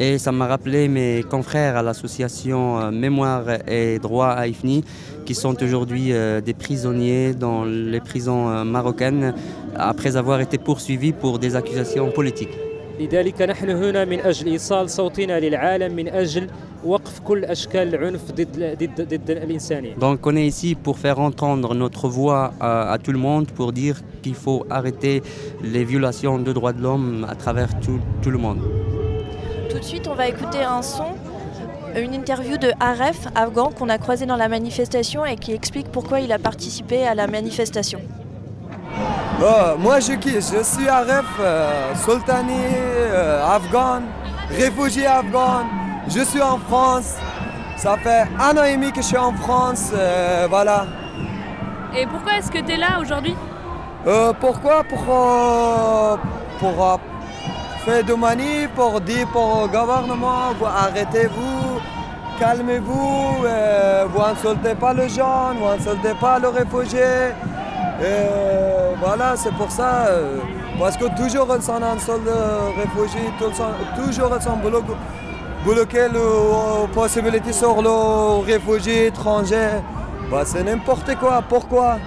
Et 0.00 0.16
ça 0.18 0.30
m'a 0.30 0.46
rappelé 0.46 0.86
mes 0.86 1.24
confrères 1.28 1.76
à 1.76 1.82
l'association 1.82 2.78
euh, 2.78 2.90
Mémoire 2.92 3.44
et 3.66 3.98
Droit 3.98 4.28
à 4.28 4.46
IFNI 4.46 4.84
qui 5.26 5.34
sont 5.34 5.56
aujourd'hui 5.60 6.12
euh, 6.12 6.40
des 6.40 6.54
prisonniers 6.54 7.34
dans 7.34 7.64
les 7.64 7.98
prisons 8.00 8.48
euh, 8.48 8.62
marocaines 8.62 9.34
après 9.76 10.16
avoir 10.16 10.40
été 10.40 10.56
poursuivis 10.56 11.12
pour 11.12 11.40
des 11.40 11.56
accusations 11.56 12.10
politiques. 12.12 12.56
لذلك 13.00 13.42
نحن 13.42 13.70
هنا 13.70 14.04
من 14.04 14.20
أجل 14.20 14.46
إيصال 14.46 14.90
صوتنا 14.90 15.40
للعالم 15.40 15.96
من 15.96 16.08
أجل 16.08 16.46
Donc 19.99 20.27
on 20.27 20.35
est 20.35 20.45
ici 20.45 20.75
pour 20.75 20.97
faire 20.99 21.19
entendre 21.19 21.73
notre 21.73 22.07
voix 22.07 22.53
euh, 22.61 22.93
à, 22.93 22.97
tout 22.97 23.11
le 23.11 23.19
monde, 23.19 23.47
pour 23.47 23.71
dire 23.71 24.01
qu'il 24.21 24.35
faut 24.35 24.65
arrêter 24.69 25.23
les 25.61 25.83
violations 25.83 26.39
de 26.39 26.51
droits 26.51 26.73
de 26.73 26.81
l'homme 26.81 27.25
à 27.29 27.35
travers 27.35 27.79
tout, 27.79 27.99
tout, 28.21 28.31
le 28.31 28.37
monde. 28.37 28.59
Tout 29.69 29.79
de 29.79 29.83
suite, 29.83 30.07
on 30.07 30.15
va 30.15 30.27
écouter 30.27 30.61
un 30.61 30.81
son, 30.81 31.15
une 31.95 32.13
interview 32.13 32.57
de 32.57 32.71
Aref, 32.79 33.27
afghan, 33.35 33.71
qu'on 33.71 33.89
a 33.89 33.97
croisé 33.97 34.25
dans 34.25 34.35
la 34.35 34.49
manifestation 34.49 35.25
et 35.25 35.35
qui 35.35 35.53
explique 35.53 35.87
pourquoi 35.91 36.19
il 36.19 36.31
a 36.31 36.39
participé 36.39 37.05
à 37.05 37.15
la 37.15 37.27
manifestation. 37.27 37.99
Euh, 39.41 39.75
moi, 39.77 39.99
je, 39.99 40.13
je 40.13 40.63
suis 40.63 40.87
Aref, 40.87 41.25
euh, 41.39 41.95
sultani, 42.05 42.53
euh, 42.53 43.45
afghan, 43.45 44.03
réfugié 44.49 45.05
afghan. 45.05 45.82
Je 46.07 46.21
suis 46.21 46.41
en 46.41 46.57
France. 46.57 47.15
Ça 47.77 47.95
fait 47.97 48.23
un 48.39 48.55
an 48.57 48.63
et 48.63 48.73
demi 48.75 48.91
que 48.91 49.01
je 49.01 49.07
suis 49.07 49.17
en 49.17 49.33
France. 49.33 49.91
euh, 49.95 50.47
voilà. 50.49 50.85
Et 51.95 52.05
pourquoi 52.07 52.33
est-ce 52.37 52.51
que 52.51 52.59
tu 52.59 52.71
es 52.71 52.77
là 52.77 52.99
aujourd'hui? 53.01 53.35
Euh, 54.07 54.33
pourquoi? 54.39 54.83
Pour, 54.83 55.03
euh, 55.09 56.17
pour 56.59 56.99
faire 57.85 58.03
de 58.03 58.13
manie, 58.13 58.67
pour 58.75 58.99
dire 59.01 59.27
pour 59.27 59.63
le 59.63 59.67
gouvernement, 59.67 60.53
vous 60.59 60.65
arrêtez-vous, 60.65 61.79
calmez-vous, 62.39 63.35
vous 64.13 64.21
insultez 64.21 64.75
pas 64.75 64.93
les 64.93 65.09
gens, 65.09 65.53
vous 65.59 65.67
insultez 65.67 66.13
pas 66.19 66.39
les 66.39 66.47
réfugiés. 66.47 67.31
Euh, 68.01 68.93
voilà, 68.99 69.35
c'est 69.35 69.53
pour 69.53 69.71
ça. 69.71 70.07
parce 70.79 70.97
que 70.97 71.05
toujours 71.15 71.47
ils 71.55 71.61
sont 71.61 71.79
réfugiés, 72.77 73.29
tout- 73.37 73.53
sont- 73.53 74.01
toujours 74.03 74.31
ils 74.35 74.41
sont 74.41 74.57
bloqués, 74.57 74.97
bloqués 75.63 76.07
les 76.11 76.87
possibilités 76.93 77.53
sur 77.53 77.81
les 77.81 78.53
réfugiés 78.53 79.07
étrangers. 79.07 79.81
Bah, 80.29 80.43
c'est 80.45 80.63
n'importe 80.63 81.15
quoi. 81.15 81.43
Pourquoi? 81.47 81.97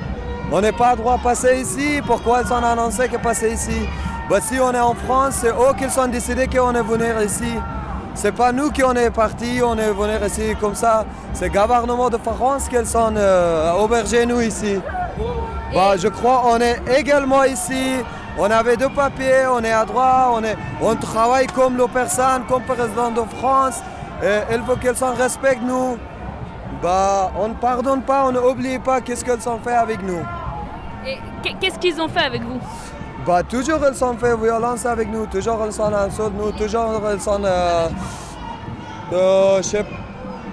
On 0.52 0.60
n'est 0.60 0.72
pas 0.72 0.94
droit 0.94 1.16
de 1.16 1.22
passer 1.22 1.60
ici. 1.60 2.00
Pourquoi 2.06 2.42
ils 2.44 2.52
ont 2.52 2.56
annoncé 2.56 3.08
que 3.08 3.16
passer 3.16 3.52
ici? 3.52 3.88
Bah, 4.28 4.40
Si 4.40 4.58
on 4.60 4.72
est 4.72 4.80
en 4.80 4.94
France, 4.94 5.38
c'est 5.40 5.48
eux 5.50 5.75
qui 5.76 5.98
ont 5.98 6.06
décidé 6.08 6.46
qu'on 6.46 6.75
est 6.75 6.82
venu 6.82 7.04
ici. 7.25 7.52
C'est 8.14 8.32
pas 8.32 8.50
nous 8.50 8.70
qui 8.70 8.82
on 8.82 8.94
est 8.94 9.10
partis, 9.10 9.60
on 9.62 9.76
est 9.76 9.90
venu 9.92 10.26
ici 10.26 10.54
comme 10.58 10.75
ça. 10.75 11.04
C'est 11.34 11.52
le 11.52 11.60
gouvernement 11.60 12.08
de 12.08 12.16
France 12.16 12.66
qui 12.68 12.76
sont 12.86 13.14
euh, 13.14 14.25
nous 14.26 14.40
ici. 14.40 14.80
Bah, 15.75 15.96
je 15.98 16.08
crois 16.08 16.42
on 16.46 16.58
est 16.58 16.80
également 16.98 17.44
ici. 17.44 18.02
On 18.38 18.50
avait 18.50 18.76
deux 18.76 18.90
papiers, 18.90 19.47
on 19.50 19.61
est 19.64 19.73
à 19.73 19.85
droit, 19.85 20.31
on, 20.35 20.43
est, 20.45 20.57
on 20.83 20.95
travaille 20.97 21.47
comme 21.47 21.76
les 21.78 21.88
personnes, 21.88 22.43
comme 22.49 22.62
président 22.62 23.11
de 23.11 23.23
France. 23.37 23.81
Et 24.23 24.40
il 24.55 24.62
faut 24.64 24.76
qu'elles 24.76 24.97
s'en 24.97 25.14
respectent 25.14 25.62
nous. 25.62 25.97
Bah, 26.83 27.31
on 27.38 27.49
ne 27.49 27.55
pardonne 27.55 28.02
pas, 28.02 28.25
on 28.26 28.33
n'oublie 28.33 28.78
pas 28.78 29.00
qu'est-ce 29.00 29.25
qu'elles 29.25 29.49
ont 29.49 29.59
fait 29.59 29.75
avec 29.75 30.02
nous. 30.02 30.23
Et 31.07 31.19
qu- 31.43 31.55
qu'est-ce 31.61 31.78
qu'ils 31.78 32.00
ont 32.00 32.09
fait 32.09 32.25
avec 32.25 32.43
vous? 32.43 32.61
Bah, 33.26 33.43
toujours 33.43 33.81
elles 33.87 34.05
ont 34.05 34.16
fait 34.16 34.37
violence 34.37 34.85
avec 34.87 35.11
nous, 35.11 35.26
toujours 35.26 35.59
elles 35.64 35.73
sont 35.73 35.83
en 35.85 36.31
nous, 36.31 36.52
toujours 36.52 37.00
elles 37.11 37.21
sont 37.21 37.43
euh, 37.43 37.88
euh, 39.12 39.57
je 39.59 39.62
sais 39.62 39.85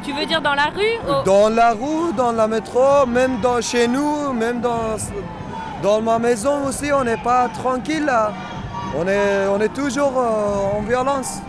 Tu 0.03 0.11
veux 0.13 0.25
dire 0.25 0.41
dans 0.41 0.55
la 0.55 0.65
rue 0.75 1.23
dans 1.25 1.49
la 1.49 1.71
rue, 1.71 2.13
dans 2.15 2.31
la 2.31 2.47
métro, 2.47 3.05
même 3.07 3.39
dans, 3.41 3.61
chez 3.61 3.87
nous, 3.87 4.31
même 4.33 4.59
dans, 4.61 4.95
dans 5.83 6.01
ma 6.01 6.17
maison 6.17 6.65
aussi, 6.67 6.91
on 6.93 7.03
n'est 7.03 7.17
pas 7.17 7.49
tranquille 7.49 8.05
là. 8.05 8.31
On 8.97 9.05
est, 9.07 9.47
on 9.53 9.59
est 9.59 9.73
toujours 9.73 10.13
euh, 10.17 10.77
en 10.77 10.81
violence. 10.81 11.41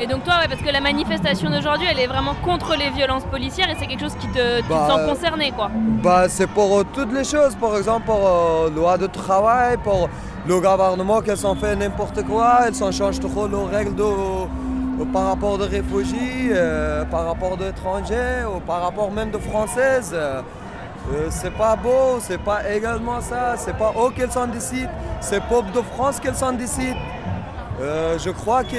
Et 0.00 0.06
donc 0.06 0.24
toi, 0.24 0.34
ouais, 0.40 0.48
parce 0.48 0.60
que 0.60 0.70
la 0.72 0.80
manifestation 0.80 1.50
d'aujourd'hui, 1.50 1.86
elle 1.90 1.98
est 2.00 2.06
vraiment 2.06 2.34
contre 2.44 2.74
les 2.76 2.90
violences 2.90 3.24
policières 3.24 3.70
et 3.70 3.76
c'est 3.78 3.86
quelque 3.86 4.00
chose 4.00 4.16
qui 4.20 4.28
te, 4.28 4.60
te 4.60 4.68
Bah, 4.68 4.88
euh, 4.98 5.08
concerné, 5.08 5.52
quoi. 5.52 5.70
Bah, 6.02 6.24
c'est 6.28 6.46
pour 6.48 6.78
euh, 6.78 6.84
toutes 6.92 7.12
les 7.12 7.24
choses, 7.24 7.54
par 7.56 7.76
exemple 7.76 8.06
pour 8.06 8.22
euh, 8.26 8.70
loi 8.70 8.96
de 8.98 9.06
travail, 9.06 9.76
pour 9.78 10.08
le 10.46 10.54
gouvernement 10.60 11.20
qu'elles 11.20 11.46
ont 11.46 11.54
fait 11.54 11.74
n'importe 11.76 12.22
quoi, 12.24 12.60
elles 12.66 12.82
ont 12.82 12.92
changé 12.92 13.18
trop 13.20 13.46
les 13.48 13.76
règles 13.76 13.94
de, 13.94 14.02
euh, 14.02 15.04
par 15.12 15.26
rapport 15.28 15.58
de 15.58 15.64
réfugiés, 15.64 16.52
par 17.10 17.26
rapport 17.26 17.56
d'étrangers, 17.56 18.44
ou 18.54 18.60
par 18.60 18.82
rapport 18.82 19.10
même 19.10 19.30
de 19.30 19.38
françaises. 19.38 20.14
Euh, 21.12 21.28
c'est 21.30 21.50
pas 21.52 21.76
beau, 21.76 22.18
c'est 22.20 22.38
pas 22.38 22.68
également 22.70 23.20
ça, 23.20 23.56
c'est 23.56 23.76
pas 23.76 23.92
eux 23.96 24.10
qu'elles 24.16 24.32
s'en 24.32 24.46
décident, 24.46 24.90
c'est 25.20 25.36
le 25.36 25.48
peuple 25.48 25.70
de 25.72 25.82
France 25.82 26.18
qu'elles 26.18 26.34
s'en 26.34 26.52
décident. 26.52 26.98
Euh, 27.80 28.18
je 28.18 28.30
crois 28.30 28.64
qu'il 28.64 28.78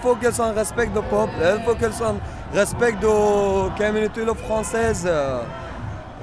faut 0.00 0.14
qu'elles 0.14 0.34
s'en 0.34 0.52
respectent 0.54 0.94
le 0.94 1.02
peuple, 1.02 1.32
il 1.40 1.64
faut 1.64 1.74
qu'elles 1.74 1.92
s'en 1.92 2.16
respectent 2.52 3.02
la 3.02 3.70
communauté 3.76 4.24
française. 4.44 5.10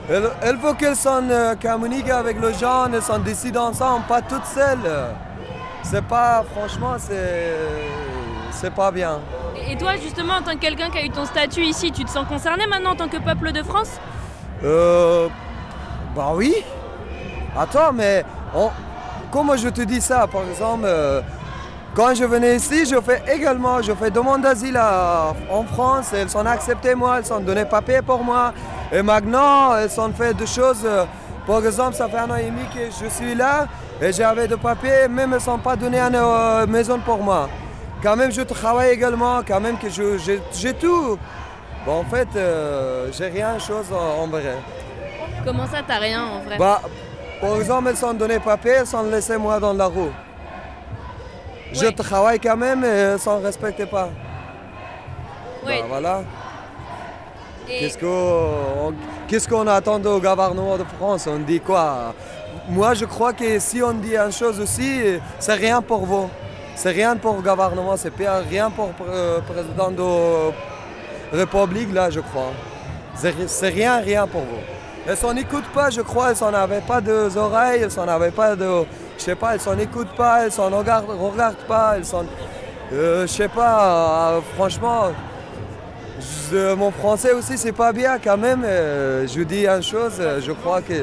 Il, 0.10 0.58
faut 0.62 0.74
qu'elles 0.74 0.96
s'en 0.96 1.30
euh, 1.30 1.56
communiquent 1.56 2.10
avec 2.10 2.42
les 2.42 2.54
gens, 2.54 2.88
elles 2.92 3.02
s'en 3.02 3.20
décident 3.20 3.68
ensemble, 3.68 4.06
pas 4.08 4.22
toutes 4.22 4.46
seules. 4.46 4.90
C'est 5.84 6.06
pas, 6.06 6.44
franchement, 6.56 6.96
c'est, 6.98 7.56
c'est 8.52 8.74
pas 8.74 8.92
bien. 8.92 9.20
Et 9.70 9.78
toi, 9.78 9.96
justement, 9.96 10.36
en 10.36 10.42
tant 10.42 10.54
que 10.54 10.60
quelqu'un 10.60 10.90
qui 10.90 10.98
a 10.98 11.06
eu 11.06 11.10
ton 11.10 11.26
statut 11.26 11.64
ici, 11.64 11.92
tu 11.92 12.06
te 12.06 12.10
sens 12.10 12.28
concerné 12.28 12.66
maintenant 12.68 12.92
en 12.92 12.96
tant 12.96 13.08
que 13.08 13.18
peuple 13.18 13.52
de 13.52 13.64
France? 13.64 14.00
Euh, 14.64 15.28
bah 16.16 16.32
oui. 16.36 16.54
Attends, 17.58 17.92
mais 17.94 18.24
comment 19.32 19.58
je 19.58 19.70
te 19.70 19.82
dis 19.82 20.02
ça 20.02 20.28
Par 20.28 20.44
exemple, 20.50 20.84
euh, 20.86 21.22
quand 21.96 22.14
je 22.14 22.24
venais 22.24 22.56
ici, 22.56 22.86
je 22.86 23.00
fais 23.02 23.22
également, 23.34 23.82
je 23.82 23.92
fais 23.94 24.12
demande 24.12 24.42
d'asile 24.44 24.78
en 24.78 25.64
France. 25.64 26.12
Elles 26.14 26.30
sont 26.30 26.46
acceptées 26.46 26.96
moi, 26.96 27.18
elles 27.18 27.26
sont 27.26 27.40
donné 27.40 27.66
papier 27.66 28.02
pour 28.02 28.24
moi. 28.24 28.54
Et 28.92 29.02
maintenant, 29.02 29.76
elles 29.76 30.00
ont 30.00 30.12
fait 30.14 30.34
des 30.34 30.46
choses. 30.48 30.84
euh, 30.86 31.06
par 31.48 31.66
exemple, 31.66 31.96
ça 31.96 32.08
fait 32.08 32.20
un 32.20 32.30
an 32.30 32.36
et 32.36 32.46
demi 32.46 32.62
que 32.74 32.92
je 33.04 33.10
suis 33.10 33.34
là 33.34 33.68
et 34.00 34.14
j'avais 34.14 34.48
des 34.48 34.58
papiers, 34.58 35.08
même 35.10 35.32
elles 35.32 35.40
ne 35.40 35.40
sont 35.40 35.58
pas 35.58 35.76
donné 35.76 36.00
une 36.00 36.16
euh, 36.16 36.68
maison 36.68 37.00
pour 37.00 37.18
moi. 37.24 37.50
Quand 38.04 38.16
même, 38.16 38.32
je 38.32 38.42
travaille 38.42 38.92
également, 38.92 39.42
quand 39.48 39.60
même 39.60 39.78
que 39.78 39.88
j'ai 39.90 40.74
tout. 40.74 41.18
Bon, 41.86 42.00
en 42.00 42.04
fait, 42.04 42.28
euh, 42.36 43.08
j'ai 43.12 43.28
rien 43.28 43.58
chose 43.60 43.86
en, 43.92 44.24
en 44.24 44.28
vrai. 44.28 44.56
Comment 45.46 45.66
ça, 45.66 45.80
t'as 45.88 45.98
rien 45.98 46.24
en 46.24 46.40
vrai? 46.42 46.58
Bah, 46.58 46.82
par 47.42 47.56
exemple, 47.56 47.90
elles 47.90 47.98
sont 47.98 48.14
donné 48.14 48.40
papier, 48.40 48.86
sont 48.86 49.04
laissées 49.04 49.38
moi 49.38 49.60
dans 49.60 49.74
la 49.74 49.88
roue. 49.88 50.12
Je 51.74 51.88
travaille 51.88 52.40
quand 52.40 52.58
même 52.58 52.84
et 52.84 52.88
elles 52.88 53.14
ne 53.26 53.44
respectent 53.46 53.90
pas. 53.90 54.10
Bah, 55.66 55.72
voilà. 55.88 56.22
Et- 57.70 57.80
Qu'est-ce 57.80 57.98
qu'on 57.98 58.94
qu'est-ce 59.28 59.48
qu'on 59.48 59.66
attend 59.68 59.96
au 60.04 60.20
gouvernement 60.20 60.78
de 60.78 60.84
France? 60.98 61.28
On 61.28 61.40
dit 61.40 61.62
quoi? 61.62 62.14
Moi, 62.68 62.94
je 62.94 63.06
crois 63.06 63.34
que 63.34 63.58
si 63.60 63.82
on 63.82 63.94
dit 63.94 64.16
une 64.16 64.32
chose 64.32 64.60
aussi, 64.60 65.00
c'est 65.40 65.54
rien 65.54 65.82
pour 65.82 66.06
vous. 66.06 66.30
C'est 66.76 66.92
rien 66.92 67.16
pour 67.16 67.36
le 67.36 67.42
gouvernement, 67.42 67.96
c'est 67.98 68.12
rien 68.50 68.70
pour 68.70 68.90
le 69.08 69.40
président 69.42 69.92
de 69.92 70.52
République, 71.32 71.94
là, 71.94 72.10
je 72.10 72.20
crois. 72.20 72.52
C'est 73.48 73.70
rien, 73.70 73.98
rien 74.00 74.28
pour 74.28 74.42
vous. 74.42 74.60
Elles 75.08 75.18
s'en 75.18 75.36
écoutent 75.36 75.70
pas, 75.74 75.90
je 75.90 76.02
crois, 76.02 76.30
elles 76.30 76.36
s'en 76.36 76.54
avaient 76.54 76.82
pas 76.82 77.02
de 77.02 77.30
oreilles, 77.36 77.82
elles 77.84 77.92
s'en 77.92 78.08
avaient 78.08 78.32
pas 78.32 78.56
de... 78.56 78.68
Je 79.18 79.24
sais 79.24 79.36
pas, 79.36 79.54
elles 79.56 79.60
s'en 79.62 79.78
écoutent 79.78 80.16
pas, 80.16 80.46
elles 80.46 80.52
s'en 80.52 80.70
regardent, 80.70 81.10
regardent 81.10 81.56
pas, 81.68 81.94
elles 81.98 82.06
s'en... 82.06 82.24
Euh, 82.94 83.22
je 83.26 83.32
sais 83.32 83.48
pas, 83.48 84.34
euh, 84.36 84.40
franchement, 84.56 85.12
je- 86.52 86.74
mon 86.76 86.92
français 86.92 87.32
aussi, 87.34 87.58
c'est 87.58 87.72
pas 87.72 87.92
bien 87.94 88.20
quand 88.24 88.38
même. 88.38 88.64
euh, 88.66 89.26
je 89.28 89.42
dis 89.44 89.66
une 89.66 89.82
chose, 89.84 90.22
je 90.46 90.52
crois 90.52 90.82
que. 90.82 90.94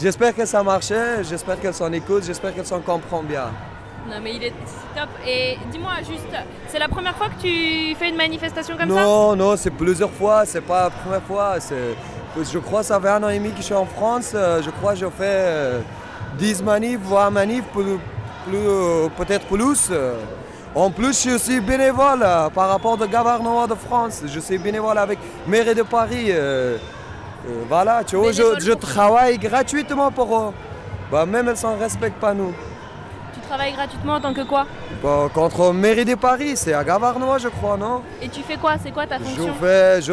J'espère 0.00 0.34
que 0.34 0.44
ça 0.46 0.62
marchait, 0.62 1.22
j'espère 1.28 1.60
qu'elles 1.60 1.74
s'en 1.74 1.92
écoutent, 1.92 2.24
j'espère 2.24 2.54
qu'elles 2.54 2.66
s'en 2.66 2.80
comprennent 2.80 3.26
bien. 3.26 3.50
Non 4.10 4.16
mais 4.22 4.34
il 4.34 4.42
est 4.44 4.52
top. 4.96 5.08
Et 5.26 5.56
dis-moi 5.70 5.92
juste, 5.98 6.26
c'est 6.68 6.78
la 6.78 6.88
première 6.88 7.16
fois 7.16 7.28
que 7.28 7.40
tu 7.40 7.94
fais 7.96 8.08
une 8.08 8.16
manifestation 8.16 8.76
comme 8.76 8.88
ça? 8.90 9.02
Non, 9.04 9.36
non, 9.36 9.56
c'est 9.56 9.70
plusieurs 9.70 10.10
fois, 10.10 10.44
c'est 10.44 10.60
pas 10.60 10.84
la 10.84 10.90
première 10.90 11.22
fois. 11.22 11.54
Je 12.36 12.58
crois 12.58 12.80
que 12.80 12.86
ça 12.86 13.00
fait 13.00 13.08
un 13.08 13.22
an 13.22 13.28
et 13.28 13.38
demi 13.38 13.50
que 13.50 13.58
je 13.58 13.62
suis 13.62 13.74
en 13.74 13.86
France. 13.86 14.32
euh, 14.34 14.60
Je 14.62 14.70
crois 14.70 14.92
que 14.92 14.98
je 14.98 15.06
fais 15.06 15.22
euh, 15.22 15.80
10 16.38 16.62
manifs, 16.62 17.00
20 17.02 17.30
manifs, 17.30 17.64
plus, 17.72 17.98
plus, 18.46 18.56
euh, 18.56 19.08
peut-être 19.16 19.46
plus. 19.46 19.88
euh. 19.90 20.14
En 20.74 20.90
plus, 20.90 21.28
je 21.28 21.36
suis 21.36 21.60
bénévole 21.60 22.20
euh, 22.22 22.48
par 22.50 22.68
rapport 22.68 22.92
au 22.92 22.96
gouvernement 22.96 23.66
de 23.66 23.74
France. 23.74 24.22
Je 24.26 24.40
suis 24.40 24.58
bénévole 24.58 24.98
avec 24.98 25.18
mairie 25.46 25.74
de 25.74 25.82
Paris. 25.82 26.26
euh, 26.30 26.76
euh, 27.48 27.62
voilà, 27.68 28.04
tu 28.04 28.16
vois, 28.16 28.32
je, 28.32 28.72
travaille 28.74 29.38
gratuitement 29.38 30.10
pour 30.12 30.36
eux. 30.38 30.52
Bah, 31.10 31.26
même 31.26 31.48
elles 31.48 31.70
ne 31.70 31.78
respectent 31.80 32.20
pas 32.20 32.34
nous. 32.34 32.52
Tu 33.50 33.56
travailles 33.56 33.72
gratuitement 33.72 34.14
en 34.14 34.20
tant 34.20 34.32
que 34.32 34.42
quoi 34.42 34.64
Bah, 35.02 35.28
contre 35.34 35.72
mairie 35.72 36.04
de 36.04 36.14
Paris, 36.14 36.52
c'est 36.54 36.72
un 36.72 36.84
gouvernement, 36.84 37.36
je 37.36 37.48
crois, 37.48 37.76
non 37.76 38.00
Et 38.22 38.28
tu 38.28 38.42
fais 38.42 38.56
quoi? 38.56 38.74
C'est 38.80 38.92
quoi 38.92 39.08
ta 39.08 39.18
Je 39.18 39.24
fonction? 39.24 39.54
fais, 39.60 40.00
je, 40.00 40.12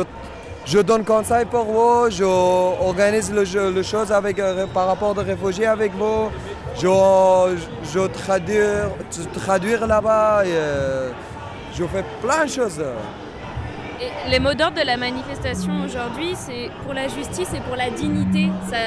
je 0.65 0.79
donne 0.79 1.05
conseil 1.05 1.45
pour 1.45 1.65
vous, 1.65 2.09
je 2.09 2.23
organise 2.23 3.31
le, 3.31 3.45
jeu- 3.45 3.71
le 3.71 3.83
chose 3.83 4.11
avec, 4.11 4.39
euh, 4.39 4.65
par 4.73 4.87
rapport 4.87 5.15
aux 5.15 5.21
réfugiés 5.21 5.67
avec 5.67 5.93
vous, 5.93 6.31
je, 6.81 6.87
je 7.93 8.07
traduire, 8.07 8.89
traduire 9.35 9.85
là-bas, 9.85 10.41
euh, 10.43 11.11
je 11.75 11.83
fais 11.83 12.03
plein 12.23 12.45
de 12.45 12.49
choses. 12.49 12.83
Et 14.01 14.31
les 14.31 14.39
mots 14.39 14.55
d'ordre 14.55 14.81
de 14.81 14.85
la 14.87 14.97
manifestation 14.97 15.73
aujourd'hui, 15.85 16.33
c'est 16.35 16.71
pour 16.83 16.95
la 16.95 17.07
justice 17.07 17.53
et 17.53 17.59
pour 17.59 17.75
la 17.75 17.91
dignité. 17.91 18.49
Ça, 18.67 18.77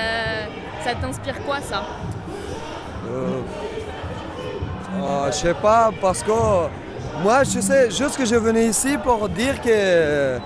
ça 0.82 0.96
t'inspire 1.00 1.40
quoi 1.46 1.60
ça? 1.60 1.84
Euh, 3.08 3.40
je 5.26 5.32
sais 5.32 5.54
pas, 5.54 5.90
parce 6.00 6.22
que 6.22 6.30
moi, 7.22 7.44
je 7.44 7.60
sais 7.60 7.90
juste 7.90 8.16
que 8.16 8.24
je 8.24 8.36
venais 8.36 8.66
ici 8.66 8.96
pour 9.02 9.28
dire 9.28 9.60
que, 9.60 10.38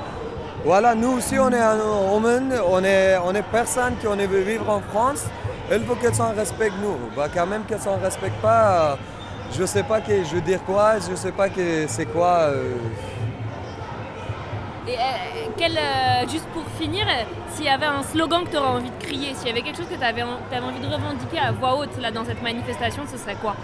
voilà, 0.64 0.94
nous 0.94 1.18
aussi, 1.18 1.38
on 1.38 1.50
est 1.50 1.60
un 1.60 1.78
homme, 1.78 2.26
on 2.68 2.84
est, 2.84 3.16
on 3.18 3.32
personne 3.52 3.96
qui 4.00 4.06
on 4.06 4.18
est 4.18 4.26
vivre 4.26 4.68
en 4.70 4.80
France. 4.80 5.24
Il 5.70 5.84
faut 5.84 5.94
qu'elles 5.94 6.14
s'en 6.14 6.34
respectent 6.34 6.76
nous. 6.82 6.98
Bah, 7.16 7.26
quand 7.32 7.46
même 7.46 7.64
qu'elles 7.64 7.80
s'en 7.80 7.98
respectent 7.98 8.40
pas, 8.42 8.98
je 9.56 9.64
sais 9.64 9.82
pas 9.82 10.00
que 10.00 10.24
je 10.24 10.34
veux 10.34 10.40
dire 10.40 10.62
quoi, 10.64 10.98
je 10.98 11.14
sais 11.14 11.32
pas 11.32 11.48
que 11.48 11.86
c'est 11.86 12.06
quoi. 12.06 12.50
euh, 12.50 12.74
Et 14.86 14.96
euh, 14.96 15.66
euh, 15.78 16.28
juste 16.28 16.46
pour 16.52 16.64
finir, 16.78 17.06
s'il 17.54 17.64
y 17.64 17.68
avait 17.68 17.86
un 17.86 18.02
slogan 18.02 18.44
que 18.44 18.50
tu 18.50 18.56
aurais 18.58 18.68
envie 18.68 18.90
de 18.90 19.04
crier, 19.04 19.34
s'il 19.34 19.48
y 19.48 19.50
avait 19.50 19.62
quelque 19.62 19.78
chose 19.78 19.88
que 19.88 19.94
tu 19.94 20.04
avais, 20.04 20.22
envie 20.22 20.80
de 20.80 20.92
revendiquer 20.92 21.38
à 21.38 21.52
voix 21.52 21.76
haute 21.78 21.98
dans 22.12 22.24
cette 22.24 22.42
manifestation, 22.42 23.04
ce 23.10 23.16
serait 23.16 23.36
quoi? 23.36 23.54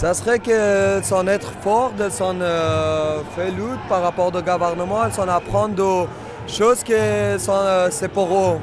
Ça 0.00 0.14
serait 0.14 0.38
que 0.38 1.00
s'en 1.02 1.26
être 1.26 1.50
fort, 1.60 1.90
de 1.98 2.08
s'en 2.08 2.36
euh, 2.40 3.18
faire 3.34 3.46
lutte 3.50 3.82
par 3.88 4.00
rapport 4.02 4.28
au 4.28 4.30
gouvernement, 4.30 5.06
de 5.08 5.12
s'en 5.12 5.26
apprendre 5.26 5.74
des 5.74 6.52
choses 6.52 6.84
que 6.84 7.36
sont, 7.38 7.52
euh, 7.52 7.88
c'est 7.90 8.06
pour 8.08 8.28
eux. 8.32 8.58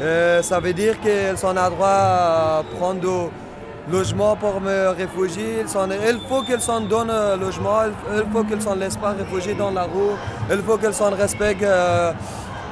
Euh, 0.00 0.40
ça 0.42 0.60
veut 0.60 0.72
dire 0.72 1.00
qu'elles 1.00 1.36
sont 1.36 1.56
à 1.56 1.68
droit 1.70 1.88
à 1.88 2.62
prendre 2.78 3.00
du 3.00 3.92
logement 3.92 4.36
pour 4.36 4.60
me 4.60 4.90
réfugier. 4.90 5.58
Elles 5.62 5.68
sont- 5.68 5.88
il 5.90 6.20
faut 6.28 6.42
qu'elles 6.42 6.60
s'en 6.60 6.80
donnent 6.80 7.10
un 7.10 7.36
logement, 7.36 7.80
il 8.14 8.24
faut 8.32 8.44
qu'elles 8.44 8.62
s'en 8.62 8.76
laissent 8.76 8.96
pas 8.96 9.10
réfugier 9.22 9.54
dans 9.54 9.72
la 9.72 9.82
rue, 9.82 10.14
il 10.52 10.62
faut 10.62 10.76
qu'elles 10.76 10.94
s'en 10.94 11.10
respectent 11.10 11.64
euh, 11.64 12.12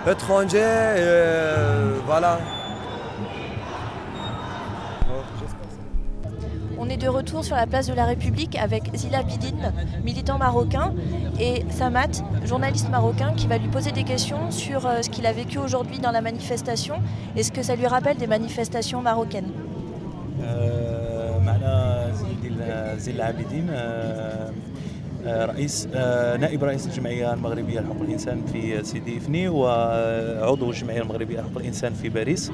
étrangers. 0.09 0.59
euh, 0.62 1.95
voilà. 2.07 2.38
On 6.88 6.90
est 6.90 6.97
de 6.97 7.09
retour 7.09 7.45
sur 7.45 7.54
la 7.54 7.66
place 7.66 7.87
de 7.87 7.92
la 7.92 8.07
République 8.07 8.57
avec 8.57 8.85
Zila 8.97 9.23
Bidine, 9.23 9.75
militant 10.04 10.38
marocain, 10.38 10.95
et 11.38 11.62
Samat, 11.68 12.25
journaliste 12.47 12.88
marocain, 12.88 13.35
qui 13.37 13.47
va 13.47 13.59
lui 13.59 13.68
poser 13.68 13.92
des 13.92 14.04
questions 14.04 14.50
sur 14.50 14.87
euh, 14.87 15.02
ce 15.02 15.11
qu'il 15.11 15.26
a 15.26 15.33
vécu 15.33 15.59
aujourd'hui 15.59 15.99
dans 15.99 16.12
la 16.12 16.23
manifestation 16.23 16.95
et 17.37 17.42
ce 17.42 17.52
que 17.52 17.62
ça 17.62 17.76
lui 17.76 17.87
rappelle 17.87 18.16
des 18.16 18.26
manifestations 18.26 19.02
marocaines. 19.02 19.50
آه، 20.42 21.18
رئيس 25.29 25.88
آه، 25.95 26.37
نائب 26.37 26.64
رئيس 26.64 26.87
الجمعية 26.87 27.35
المغربية 27.35 27.81
لحقوق 27.81 28.03
الإنسان 28.03 28.41
في 28.53 28.85
سيدي 28.85 29.17
إفني 29.19 29.49
وعضو 29.49 30.71
الجمعية 30.71 31.03
المغربية 31.03 31.41
لحقوق 31.41 31.59
الإنسان 31.59 31.93
في 31.93 32.09
باريس. 32.09 32.53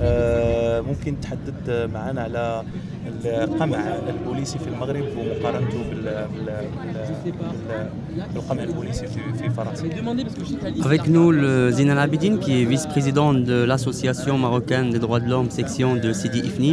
آه، 0.00 0.80
ممكن 0.80 1.20
تحدث 1.20 1.88
معنا 1.92 2.22
على 2.22 2.62
القمع 3.24 3.78
البوليسي 4.08 4.58
في 4.58 4.66
المغرب 4.68 5.04
ومقارنته 5.18 5.78
بال- 5.90 6.26
بال- 6.34 6.68
بال- 7.24 7.88
بالقمع 8.34 8.62
البوليسي 8.62 9.06
في 9.06 9.50
فرنسا. 9.50 9.84
Avec 10.84 11.02
nous, 11.08 11.30
le 11.32 11.70
Zinal 11.70 11.98
Abidine, 11.98 12.38
qui 12.38 12.52
est 12.60 12.64
vice-président 12.74 13.30
de 13.50 13.56
l'Association 13.70 14.34
marocaine 14.38 14.90
des 14.94 14.98
droits 15.04 15.20
de 15.24 15.28
l'homme, 15.30 15.50
section 15.50 15.90
de 16.04 16.12
Sidi 16.20 16.40
Ifni, 16.50 16.72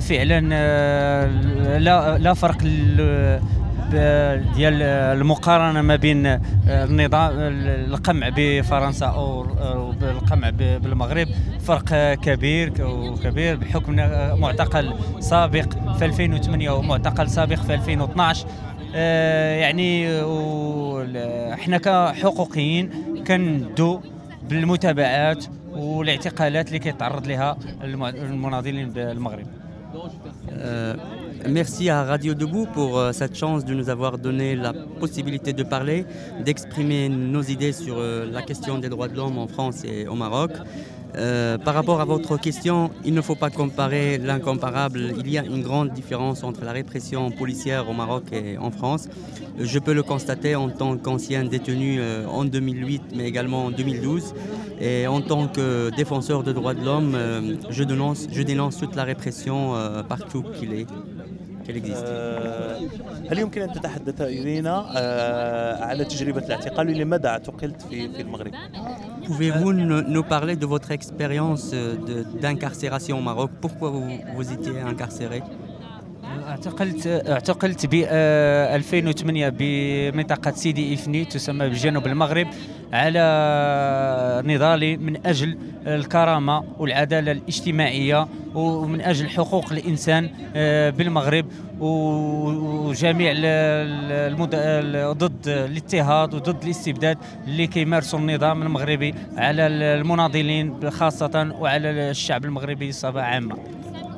فعلا 0.00 0.48
آه، 0.52 1.78
لا 1.78 2.18
لا 2.18 2.34
فرق 2.34 2.58
ديال 4.54 4.82
المقارنة 4.82 5.82
ما 5.82 5.96
بين 5.96 6.26
آه، 6.26 6.40
النظام 6.68 7.30
القمع 7.34 8.30
بفرنسا 8.36 9.06
أو 9.06 9.42
القمع 10.02 10.50
بالمغرب. 10.50 11.28
فرق 11.60 11.84
آه، 11.92 12.14
كبير 12.14 12.72
وكبير 12.80 13.56
بحكم 13.56 13.98
آه، 13.98 14.34
معتقل 14.34 14.94
سابق 15.20 15.94
في 15.98 16.04
2008 16.04 16.70
ومعتقل 16.70 17.30
سابق 17.30 17.56
في 17.56 17.74
2012 17.74 18.46
آه، 18.94 19.56
يعني 19.56 20.08
إحنا 21.54 21.78
كحقوقيين 21.78 22.90
كندو 23.26 24.00
بالمتابعات 24.48 25.44
والإعتقالات 25.72 26.68
اللي 26.68 26.78
كيتعرض 26.78 27.26
لها 27.26 27.56
المناضلين 27.84 28.90
بالمغرب. 28.90 29.46
Euh, 30.52 30.94
merci 31.48 31.88
à 31.88 32.04
Radio 32.04 32.34
Debout 32.34 32.66
pour 32.72 32.98
euh, 32.98 33.12
cette 33.12 33.36
chance 33.36 33.64
de 33.64 33.74
nous 33.74 33.88
avoir 33.90 34.18
donné 34.18 34.56
la 34.56 34.72
possibilité 34.72 35.52
de 35.52 35.62
parler, 35.62 36.06
d'exprimer 36.44 37.08
nos 37.08 37.42
idées 37.42 37.72
sur 37.72 37.96
euh, 37.98 38.26
la 38.30 38.42
question 38.42 38.78
des 38.78 38.88
droits 38.88 39.08
de 39.08 39.16
l'homme 39.16 39.38
en 39.38 39.46
France 39.46 39.84
et 39.84 40.06
au 40.06 40.14
Maroc. 40.14 40.52
Euh, 41.15 41.57
par 41.57 41.73
rapport 41.73 42.01
à 42.01 42.05
votre 42.05 42.37
question, 42.37 42.91
il 43.03 43.13
ne 43.13 43.21
faut 43.21 43.35
pas 43.35 43.49
comparer 43.49 44.19
l'incomparable. 44.19 45.13
Il 45.17 45.29
y 45.29 45.37
a 45.39 45.43
une 45.43 45.63
grande 45.63 45.91
différence 45.91 46.43
entre 46.43 46.63
la 46.63 46.71
répression 46.71 47.31
policière 47.31 47.89
au 47.89 47.93
Maroc 47.93 48.25
et 48.31 48.57
en 48.57 48.69
France. 48.69 49.09
Je 49.57 49.79
peux 49.79 49.93
le 49.93 50.03
constater 50.03 50.55
en 50.55 50.69
tant 50.69 50.97
qu'ancien 50.97 51.43
détenu 51.43 51.97
euh, 51.99 52.27
en 52.27 52.45
2008, 52.45 53.01
mais 53.15 53.25
également 53.27 53.65
en 53.65 53.71
2012. 53.71 54.35
Et 54.79 55.07
en 55.07 55.21
tant 55.21 55.47
que 55.47 55.89
défenseur 55.95 56.43
de 56.43 56.53
droits 56.53 56.73
de 56.73 56.85
l'homme, 56.85 57.13
euh, 57.15 57.55
je, 57.69 57.83
dénonce, 57.83 58.27
je 58.31 58.43
dénonce 58.43 58.77
toute 58.77 58.95
la 58.95 59.03
répression 59.03 59.75
euh, 59.75 60.03
partout 60.03 60.43
qu'il 60.43 60.73
est, 60.73 60.87
qu'elle 61.65 61.77
existe. 61.77 62.05
آه، 62.05 62.79
هل 63.31 63.39
يمكن 63.39 63.61
ان 63.61 63.73
تتحدث 63.73 64.21
الينا 64.21 64.85
آه، 64.97 65.83
على 65.83 66.05
تجربه 66.05 66.45
الاعتقال 66.45 66.89
ولماذا 66.89 67.29
اعتقلت 67.29 67.81
في 67.81 68.09
في 68.09 68.21
المغرب؟ 68.21 68.51
Pouvez-vous 69.26 69.72
nous 69.72 70.22
parler 70.22 70.56
de 70.56 70.66
votre 70.66 70.90
expérience 70.90 71.70
euh, 71.72 71.96
d'incarcération 72.40 73.18
au 73.18 73.22
Maroc? 73.22 73.50
Pourquoi 73.60 73.90
vous 73.90 74.52
étiez 74.52 74.80
incarcéré? 74.80 75.42
اعتقلت 76.54 77.06
اعتقلت 77.06 77.86
ب 77.86 78.04
آه، 78.06 78.76
2008 78.76 79.48
بمنطقة 79.58 80.50
سيدي 80.50 80.94
إفني 80.94 81.24
تسمى 81.24 81.68
بجنوب 81.68 82.06
المغرب 82.06 82.46
على 82.92 84.42
نضالي 84.46 84.96
من 84.96 85.26
أجل 85.26 85.58
الكرامة 85.86 86.64
والعدالة 86.78 87.32
الاجتماعية 87.32 88.26
ومن 88.54 89.00
أجل 89.00 89.28
حقوق 89.28 89.72
الإنسان 89.72 90.30
آه، 90.56 90.90
بالمغرب 90.90 91.46
وجميع 91.80 93.30
ال- 93.30 93.44
ال- 93.44 94.32
المد... 94.32 94.50
ال- 94.54 95.18
ضد 95.18 95.48
الاضطهاد 95.48 96.34
وضد 96.34 96.62
الاستبداد 96.64 97.18
اللي 97.46 97.66
كيمارسوا 97.66 98.18
النظام 98.18 98.62
المغربي 98.62 99.14
على 99.36 99.66
المناضلين 99.66 100.90
خاصة 100.90 101.54
وعلى 101.60 101.90
الشعب 102.10 102.44
المغربي 102.44 102.88
بصفة 102.88 103.22
عامة. 103.22 103.56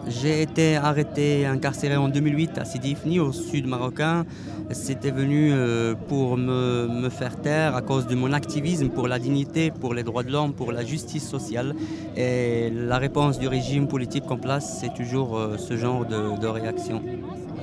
J'ai 0.08 0.42
été 0.42 0.76
arrêté 0.78 1.42
et 1.42 1.46
incarcéré 1.46 1.96
en 1.96 2.10
2008 2.10 2.58
à 2.58 2.66
Sidi 2.66 2.92
Ifni, 2.92 3.20
au 3.20 3.32
sud 3.32 3.68
marocain. 3.68 4.26
C'était 4.72 5.12
venu 5.12 5.52
euh, 5.54 5.94
pour 6.10 6.38
me, 6.38 6.88
me 6.88 7.10
faire 7.10 7.36
taire 7.40 7.76
à 7.76 7.82
cause 7.82 8.08
de 8.08 8.16
mon 8.16 8.32
activisme 8.34 8.90
pour 8.90 9.08
la 9.08 9.20
dignité, 9.20 9.70
pour 9.70 9.94
les 9.94 10.04
droits 10.04 10.24
de 10.24 10.32
l'homme, 10.32 10.54
pour 10.54 10.72
la 10.72 10.84
justice 10.84 11.28
sociale. 11.30 11.74
Et 12.18 12.70
la 12.74 12.98
réponse 12.98 13.38
du 13.40 13.48
régime 13.48 13.88
politique 13.88 14.30
en 14.32 14.38
place, 14.38 14.78
c'est 14.80 14.94
toujours 14.94 15.38
euh, 15.38 15.58
ce 15.58 15.76
genre 15.78 16.06
de, 16.06 16.40
de 16.40 16.48
réaction. 16.48 17.02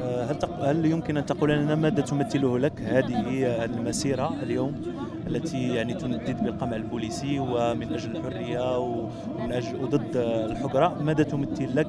آه، 0.02 0.24
هل 0.30 0.38
تق- 0.38 0.60
هل 0.64 0.86
يمكن 0.86 1.16
ان 1.16 1.26
تقول 1.26 1.50
لنا 1.50 1.74
ماذا 1.74 2.00
تمثله 2.02 2.58
لك 2.58 2.72
هذه 2.82 3.46
المسيره 3.64 4.34
اليوم 4.42 4.72
التي 5.32 5.74
يعني 5.74 5.94
تندد 5.94 6.44
بالقمع 6.44 6.76
البوليسي 6.76 7.38
ومن 7.38 7.92
اجل 7.92 8.16
الحريه 8.16 8.78
ومن 8.78 9.52
اجل 9.52 9.76
وضد 9.82 10.16
الحقره 10.16 11.02
ماذا 11.02 11.22
تمثل 11.22 11.76
لك 11.76 11.88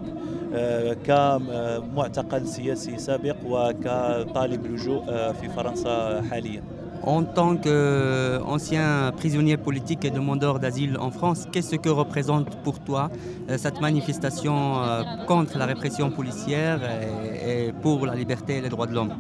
آه، 0.53 0.93
كمعتقل 0.93 2.47
سياسي 2.47 2.97
سابق 2.97 3.35
وكطالب 3.45 4.65
لجوء 4.65 5.03
آه، 5.09 5.31
في 5.31 5.49
فرنسا 5.49 6.21
حاليا 6.31 6.63
En 7.01 7.23
tant 7.23 7.55
qu'ancien 7.55 9.13
prisonnier 9.15 9.55
politique 9.55 10.03
et 10.03 10.09
demandeur 10.11 10.59
d'asile 10.59 10.97
en 10.99 11.11
France, 11.11 11.47
qu'est-ce 11.51 11.77
que 11.77 11.87
représente 11.89 12.57
pour 12.57 12.79
toi 12.79 13.09
euh, 13.49 13.57
cette 13.57 13.79
manifestation 13.79 14.83
euh, 14.83 15.03
contre 15.25 15.57
la 15.57 15.65
répression 15.65 16.11
policière 16.11 16.81
et, 16.83 17.67
et 17.67 17.73
pour 17.73 18.05
la 18.05 18.15
liberté 18.15 18.57
et 18.57 18.61
les 18.61 18.69
droits 18.69 18.87
de 18.87 18.93
l'homme 18.95 19.13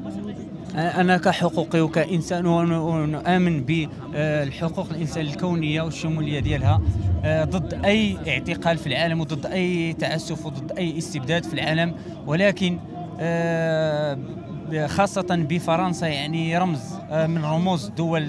أنا 0.74 1.16
كحقوقي 1.16 1.80
وكإنسان 1.80 2.46
ونؤمن 2.46 3.64
بالحقوق 3.64 4.90
الإنسان 4.90 5.26
الكونية 5.26 5.82
والشمولية 5.82 6.40
ديالها 6.40 6.80
آه، 7.24 7.44
ضد 7.44 7.84
أي 7.84 8.18
اعتقال 8.28 8.78
في 8.78 8.86
العالم 8.86 9.20
وضد 9.20 9.46
أي 9.46 9.92
تعسف 9.92 10.46
وضد 10.46 10.72
أي 10.72 10.98
استبداد 10.98 11.44
في 11.44 11.54
العالم. 11.54 11.94
ولكن 12.26 12.78
آه، 13.20 14.18
خاصة 14.86 15.26
بفرنسا 15.30 16.06
يعني 16.06 16.58
رمز 16.58 16.94
آه، 17.10 17.26
من 17.26 17.44
رموز 17.44 17.86
الدول 17.86 18.28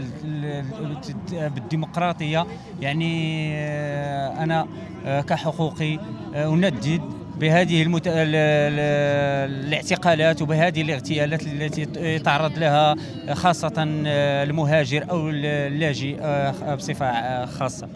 بالديمقراطية. 1.34 2.45
يعني 2.81 3.55
أنا 4.43 4.67
كحقوقي 5.05 5.99
أندد 6.36 7.01
بهذه 7.39 7.81
المت... 7.83 8.07
ال- 8.07 8.13
ال- 8.15 9.65
الاعتقالات 9.65 10.41
وبهذه 10.41 10.81
الاغتيالات 10.81 11.41
التي 11.43 11.87
يتعرض 11.97 12.57
لها 12.57 12.95
خاصة 13.33 13.73
المهاجر 13.77 15.05
أو 15.09 15.29
اللاجئ 15.29 16.17
آه، 16.21 16.75
بصفة 16.75 17.45
خاصة. 17.45 17.87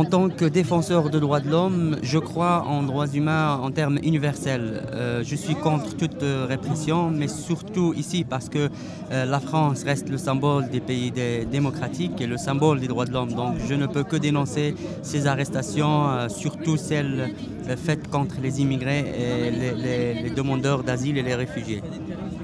En 0.00 0.04
tant 0.04 0.28
que 0.28 0.44
défenseur 0.60 1.02
de 1.14 1.18
droits 1.24 1.40
de 1.46 1.50
l'homme, 1.54 1.96
je 2.12 2.18
crois 2.28 2.56
en 2.74 2.80
droits 2.90 3.08
humains 3.18 3.48
en 3.66 3.70
termes 3.80 3.98
universels. 4.10 4.70
Euh, 4.92 5.24
je 5.30 5.34
suis 5.44 5.56
contre 5.56 5.90
toute 6.00 6.22
euh, 6.22 6.46
répression, 6.54 7.00
mais 7.10 7.26
surtout 7.48 7.90
ici 8.02 8.20
parce 8.34 8.48
que 8.54 8.62
euh, 8.68 9.24
la 9.34 9.40
France 9.48 9.78
reste 9.90 10.08
le 10.08 10.18
symbole 10.28 10.64
des 10.74 10.82
pays 10.90 11.10
dé- 11.10 11.44
démocratiques 11.56 12.18
et 12.24 12.28
le 12.34 12.36
symbole 12.48 12.76
des 12.84 12.86
droits 12.92 13.06
de 13.10 13.12
l'homme. 13.16 13.32
Donc 13.42 13.52
je 13.68 13.74
ne 13.82 13.86
peux 13.94 14.04
que 14.12 14.18
dénoncer 14.28 14.68
ces 15.10 15.26
arrestations, 15.32 15.96
euh, 16.10 16.28
surtout 16.42 16.76
celles 16.76 17.20
euh, 17.68 17.76
faites 17.86 18.06
contre 18.16 18.36
les 18.46 18.54
immigrés 18.64 19.04
et 19.24 19.50
les, 19.60 19.72
les- 19.84 20.14
les 20.22 20.30
demandeurs 20.40 20.80
d'asile 20.88 21.16
et 21.18 21.24
les 21.30 21.34
réfugiés. 21.44 21.82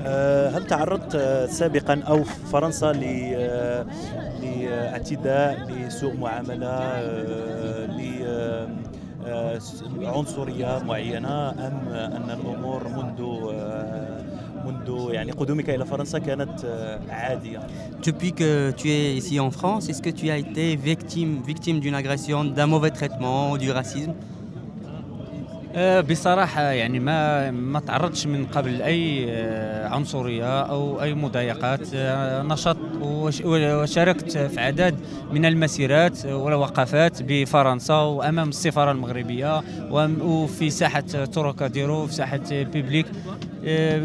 آه، 0.06 0.48
هل 0.56 0.66
تعرضت 0.66 1.14
آه، 1.14 1.46
سابقا 1.46 2.00
او 2.08 2.24
في 2.24 2.32
فرنسا 2.52 2.92
ل- 2.92 3.00
آه، 3.34 3.86
لاعتداء 4.42 5.68
لسوء 5.70 6.14
معامله 6.16 6.66
آه، 6.66 7.21
لعنصريه 10.00 10.82
معينه 10.86 11.50
ام 11.50 11.88
ان 11.88 12.30
الامور 12.30 12.88
منذ 12.88 13.48
آه، 13.52 14.24
منذ 14.66 15.08
يعني 15.10 15.32
قدومك 15.32 15.70
الى 15.70 15.86
فرنسا 15.86 16.18
كانت 16.18 16.64
آه، 16.64 17.00
عاديه 17.10 17.60
Depuis 18.02 18.32
que 18.32 18.70
tu 18.76 18.88
es 18.88 19.16
ici 19.16 19.40
en 19.40 19.50
France, 19.50 19.88
est-ce 19.88 20.02
que 20.02 20.10
tu 20.20 20.30
as 20.30 20.38
été 20.38 20.76
victime, 20.76 21.42
victime 21.46 21.80
d'une 21.80 21.94
agression, 21.94 22.44
d'un 22.44 22.66
mauvais 22.66 22.90
traitement 22.90 23.52
ou 23.52 23.58
du 23.58 23.70
racisme 23.70 24.12
آه، 25.75 26.01
بصراحة 26.01 26.61
يعني 26.61 26.99
ما 26.99 27.51
ما 27.51 27.79
تعرضتش 27.79 28.27
من 28.27 28.45
قبل 28.45 28.81
أي 28.81 29.25
آه، 29.29 29.87
عنصرية 29.87 30.61
أو 30.61 31.01
أي 31.01 31.13
مضايقات. 31.13 31.79
آه، 31.95 32.43
نشط 32.43 32.77
وشاركت 33.45 34.37
في 34.37 34.59
عدد 34.61 34.95
من 35.31 35.45
المسيرات 35.45 36.25
والوقفات 36.25 37.23
بفرنسا 37.23 37.93
وأمام 37.93 38.49
السفارة 38.49 38.91
المغربية 38.91 39.61
وفي 40.21 40.69
ساحة 40.69 40.99
تروكاديرو 41.33 42.07
في 42.07 42.13
ساحة 42.13 42.39
بيبليك. 42.51 43.05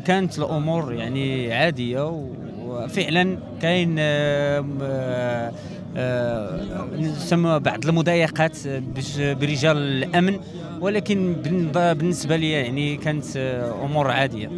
كانت 0.06 0.38
الأمور 0.38 0.92
يعني 0.92 1.52
عادية 1.54 2.24
وفعلا 2.58 3.38
كاين 3.62 3.98
نسمى 6.99 7.59
بعض 7.59 7.85
المضايقات 7.85 8.67
باش- 8.67 9.19
برجال 9.19 9.77
الامن 9.77 10.39
ولكن 10.81 11.35
بالن- 11.43 11.93
بالنسبه 11.93 12.35
لي 12.35 12.51
يعني 12.51 12.97
كانت 12.97 13.25
آه، 13.37 13.85
امور 13.85 14.11
عاديه 14.11 14.49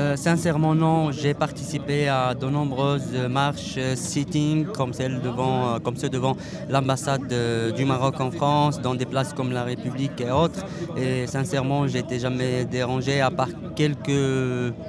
Euh, 0.00 0.16
sincèrement, 0.28 0.74
non. 0.84 0.98
J'ai 1.20 1.34
participé 1.46 1.98
à 2.18 2.20
de 2.42 2.46
nombreuses 2.58 3.14
marches, 3.40 3.74
euh, 3.78 3.96
sittings, 4.10 4.64
comme, 4.78 4.92
celle 5.00 5.16
devant, 5.28 5.56
euh, 5.58 5.78
comme 5.84 5.96
ceux 6.02 6.10
devant 6.18 6.34
l'ambassade 6.72 7.32
euh, 7.32 7.72
du 7.78 7.84
Maroc 7.92 8.14
en 8.26 8.30
France, 8.38 8.74
dans 8.86 8.94
des 9.02 9.08
places 9.12 9.32
comme 9.38 9.50
la 9.58 9.64
République 9.72 10.18
et 10.26 10.30
autres. 10.44 10.62
Et 11.04 11.26
sincèrement, 11.36 11.80
j'ai 11.90 12.00
été 12.06 12.16
jamais 12.26 12.52
dérangé, 12.76 13.14
à 13.28 13.30
part 13.38 13.52
quelques 13.80 14.20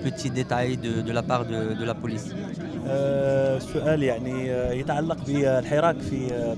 petits 0.06 0.32
détails 0.40 0.76
de, 0.86 0.92
de 1.08 1.12
la 1.20 1.24
part 1.30 1.44
de, 1.52 1.60
de 1.80 1.86
la 1.92 1.96
police. 2.04 2.28
آه، 2.87 3.59
سؤال 3.59 4.03
يعني 4.03 4.51
آه، 4.53 4.73
يتعلق 4.73 5.17
بالحراك 5.27 5.99
في 6.01 6.33
آه، 6.35 6.57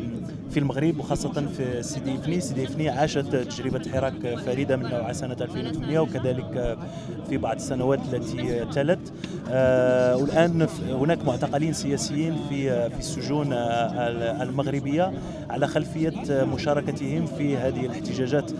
في 0.50 0.58
المغرب 0.60 0.98
وخاصة 0.98 1.46
في 1.56 1.82
سيدي 1.82 2.16
فني 2.18 2.40
سيدي 2.40 2.66
فني 2.66 2.88
عاشت 2.88 3.18
تجربة 3.36 3.82
حراك 3.92 4.38
فريدة 4.46 4.76
من 4.76 4.82
نوعها 4.90 5.12
سنة 5.12 5.36
2008 5.40 5.98
وكذلك 6.00 6.78
في 7.28 7.36
بعض 7.36 7.56
السنوات 7.56 7.98
التي 8.12 8.64
تلت. 8.64 9.12
والآن 10.22 10.66
هناك 10.88 11.24
معتقلين 11.26 11.72
سياسيين 11.72 12.36
في 12.48 12.88
في 12.90 12.98
السجون 12.98 13.52
ال- 13.52 14.42
المغربية 14.48 15.12
على 15.50 15.66
خلفية 15.66 16.44
مشاركتهم 16.54 17.26
في 17.26 17.56
هذه 17.56 17.86
الاحتجاجات. 17.86 18.50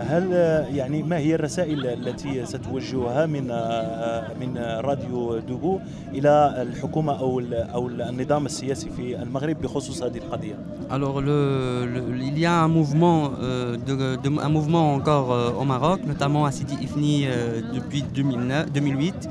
هل 0.00 0.30
آه، 0.32 0.66
يعني 0.66 1.02
ما 1.02 1.18
هي 1.18 1.34
الرسائل 1.34 1.86
التي 1.86 2.46
ستوجهها 2.46 3.26
من 3.26 3.50
آه، 3.50 4.30
من 4.40 4.58
راديو 4.58 5.38
دوبو 5.38 5.78
إلى 6.12 6.54
الحكومة 6.62 7.18
أو 7.20 7.40
أو 7.74 7.88
النظام 7.88 8.46
السياسي 8.46 8.90
في 8.90 9.22
المغرب 9.22 9.60
بخصوص 9.62 10.02
هذه 10.02 10.16
القضية؟ 10.18 10.54
Alors, 10.90 11.20
le- 11.20 11.86
le- 11.94 12.16
il 12.30 12.36
y 12.38 12.46
a 12.46 12.54
un 12.66 12.68
mouvement, 12.78 13.20
euh, 13.30 13.76
de- 13.88 14.16
de- 14.24 14.40
un 14.48 14.52
mouvement 14.56 14.86
encore 14.98 15.28
euh, 15.32 15.60
au 15.60 15.64
Maroc, 15.64 16.00
notamment 16.12 16.44
à 16.46 16.50
Sidi 16.50 16.74
Ifni 16.86 17.26
euh, 17.26 17.60
depuis 17.76 18.02
2009, 18.02 18.72
2008. 18.72 19.28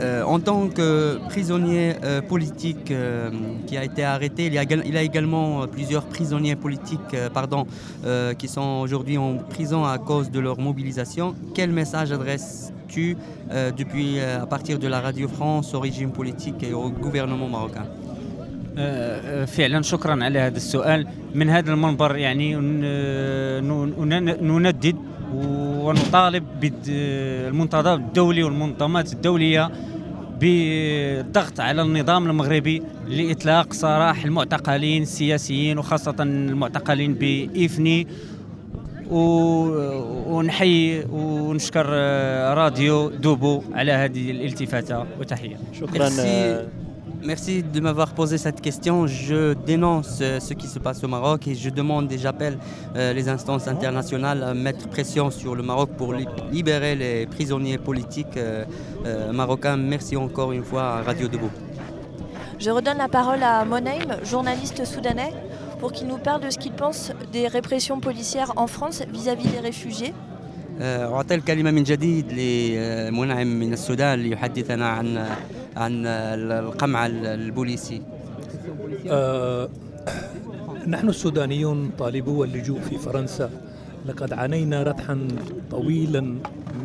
Euh, 0.00 0.24
en 0.34 0.40
tant 0.40 0.62
que 0.78 1.18
prisonnier 1.28 1.86
euh, 2.02 2.20
politique 2.20 2.90
euh, 2.90 3.30
qui 3.66 3.76
a 3.76 3.84
été 3.84 4.02
arrêté, 4.02 4.46
il 4.46 4.54
y 4.54 4.58
a, 4.58 4.64
égal- 4.64 4.82
il 4.84 4.92
y 4.92 4.98
a 4.98 5.02
également 5.02 5.48
euh, 5.62 5.66
plusieurs 5.76 6.04
prisonniers 6.14 6.56
politiques 6.56 7.12
euh, 7.14 7.28
pardon, 7.38 7.62
euh, 8.04 8.34
qui 8.34 8.48
sont 8.48 8.70
aujourd'hui 8.84 9.16
en 9.18 9.36
prison 9.54 9.84
à 9.84 9.96
cause 9.98 10.32
de 10.32 10.40
leur 10.40 10.58
mobilisation. 10.58 11.26
Quel 11.56 11.70
message 11.70 12.10
adresses-tu 12.10 13.06
euh, 13.16 13.70
depuis 13.70 14.18
euh, 14.18 14.42
à 14.42 14.46
partir 14.46 14.80
de 14.80 14.88
la 14.88 15.00
Radio 15.00 15.28
France 15.28 15.72
au 15.74 15.80
régime 15.88 16.10
politique 16.10 16.60
et 16.68 16.72
au 16.74 16.90
gouvernement 16.90 17.48
marocain 17.48 17.86
آه، 18.78 19.42
آه، 19.42 19.44
فعلا 19.44 19.82
شكرا 19.82 20.24
على 20.24 20.38
هذا 20.38 20.56
السؤال 20.56 21.06
من 21.34 21.48
هذا 21.50 21.72
المنبر 21.72 22.16
يعني 22.16 22.56
ن- 22.56 23.60
ن- 24.00 24.46
نندد 24.48 24.96
ونطالب 25.89 26.43
بالمنتدى 26.61 27.93
الدولي 27.93 28.43
والمنظمات 28.43 29.13
الدولية 29.13 29.71
بالضغط 30.41 31.59
على 31.59 31.81
النظام 31.81 32.29
المغربي 32.29 32.83
لإطلاق 33.07 33.73
سراح 33.73 34.23
المعتقلين 34.25 35.01
السياسيين 35.01 35.77
وخاصة 35.77 36.15
المعتقلين 36.19 37.13
بإفني. 37.13 38.07
و- 39.11 40.33
ونحيي 40.35 41.05
ونشكر 41.11 41.85
آه، 41.89 42.53
راديو 42.53 43.09
دوبو 43.09 43.61
على 43.73 43.91
هذه 43.91 44.31
الالتفاتة. 44.31 45.05
وتحية. 45.19 45.57
شكرا 45.79 46.09
Merci. 47.22 47.24
Merci 47.26 47.62
de 47.74 47.80
m'avoir 47.80 48.10
posé 48.12 48.36
cette 48.38 48.60
question. 48.60 49.06
Je 49.06 49.54
dénonce 49.54 50.18
euh, 50.20 50.40
ce 50.40 50.52
qui 50.54 50.66
se 50.66 50.78
passe 50.78 51.02
au 51.04 51.08
Maroc 51.08 51.46
et 51.48 51.54
je 51.54 51.70
demande 51.70 52.10
et 52.12 52.18
j'appelle 52.18 52.58
euh, 52.96 53.12
les 53.12 53.28
instances 53.28 53.66
internationales 53.68 54.42
à 54.42 54.52
mettre 54.54 54.88
pression 54.88 55.30
sur 55.30 55.54
le 55.54 55.62
Maroc 55.62 55.90
pour 55.98 56.12
li- 56.12 56.26
libérer 56.52 56.94
les 56.96 57.26
prisonniers 57.26 57.78
politiques 57.78 58.36
euh, 58.36 58.64
euh, 59.06 59.32
marocains. 59.32 59.76
Merci 59.76 60.16
encore 60.16 60.52
une 60.52 60.64
fois 60.64 60.84
à 60.98 61.02
Radio 61.02 61.26
Debout. 61.28 61.50
Je 62.58 62.70
redonne 62.70 62.98
la 62.98 63.08
parole 63.08 63.42
à 63.42 63.64
Monaim, 63.64 64.08
journaliste 64.24 64.84
soudanais. 64.84 65.32
pour 65.80 65.92
qu'il 65.92 66.06
nous 66.12 66.22
parle 66.28 66.40
de 66.46 66.50
ce 66.54 66.58
qu'il 66.62 66.72
pense 66.84 67.12
des 67.36 67.46
répressions 67.58 67.98
policières 68.08 68.52
en 68.56 68.66
France 68.76 68.98
vis-à-vis 69.16 69.48
des 69.56 69.60
réfugiés. 69.70 70.12
آه، 70.80 71.16
أعطي 71.16 71.34
الكلمة 71.34 71.70
من 71.70 71.82
جديد 71.82 72.32
لمنعم 72.32 73.46
من 73.46 73.72
السودان 73.72 74.18
ليحدثنا 74.18 74.88
عن 74.88 75.26
عن 75.79 76.05
القمع 76.05 77.05
البوليسي. 77.05 78.01
آه، 79.09 79.69
نحن 80.87 81.09
السودانيون 81.09 81.91
طالبو 81.99 82.43
اللجوء 82.43 82.79
في 82.79 82.97
فرنسا. 82.97 83.49
لقد 84.05 84.33
عانينا 84.33 84.83
ردحا 84.83 85.27
طويلا 85.71 86.21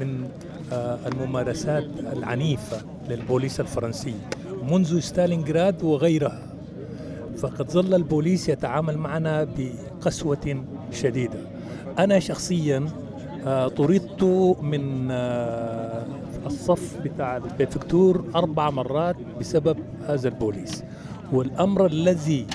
من 0.00 0.28
آه، 0.72 0.98
الممارسات 1.06 1.84
العنيفة 2.12 2.76
للبوليس 3.08 3.60
الفرنسي 3.60 4.14
منذ 4.70 5.00
ستالينغراد 5.00 5.84
وغيرها. 5.84 6.42
فقد 7.38 7.70
ظل 7.70 7.94
البوليس 7.94 8.48
يتعامل 8.48 8.98
معنا 8.98 9.46
بقسوة 9.58 10.64
شديدة. 10.92 11.38
أنا 11.98 12.18
شخصيا 12.18 12.88
آه، 13.46 13.68
طردت 13.68 14.24
من 14.62 15.08
آه، 15.10 16.04
الصف 16.46 17.00
بتاع 17.04 17.36
البريفكتور 17.36 18.24
أربع 18.34 18.70
مرات 18.70 19.16
بسبب 19.40 19.76
هذا 20.06 20.28
البوليس. 20.28 20.82
والأمر 21.32 21.86
الذي 21.86 22.46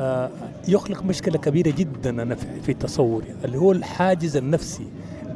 آه، 0.00 0.30
يخلق 0.68 1.02
مشكلة 1.04 1.38
كبيرة 1.38 1.70
جدا 1.70 2.10
أنا 2.22 2.34
في- 2.34 2.74
تصوري 2.74 3.26
اللي 3.44 3.58
هو 3.58 3.72
الحاجز 3.72 4.36
النفسي 4.36 4.86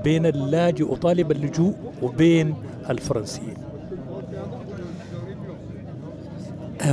بين 0.04 0.26
اللاجئ 0.26 0.84
وطالب 0.92 1.32
اللجوء 1.32 1.74
وبين 2.02 2.54
الفرنسيين. 2.90 3.56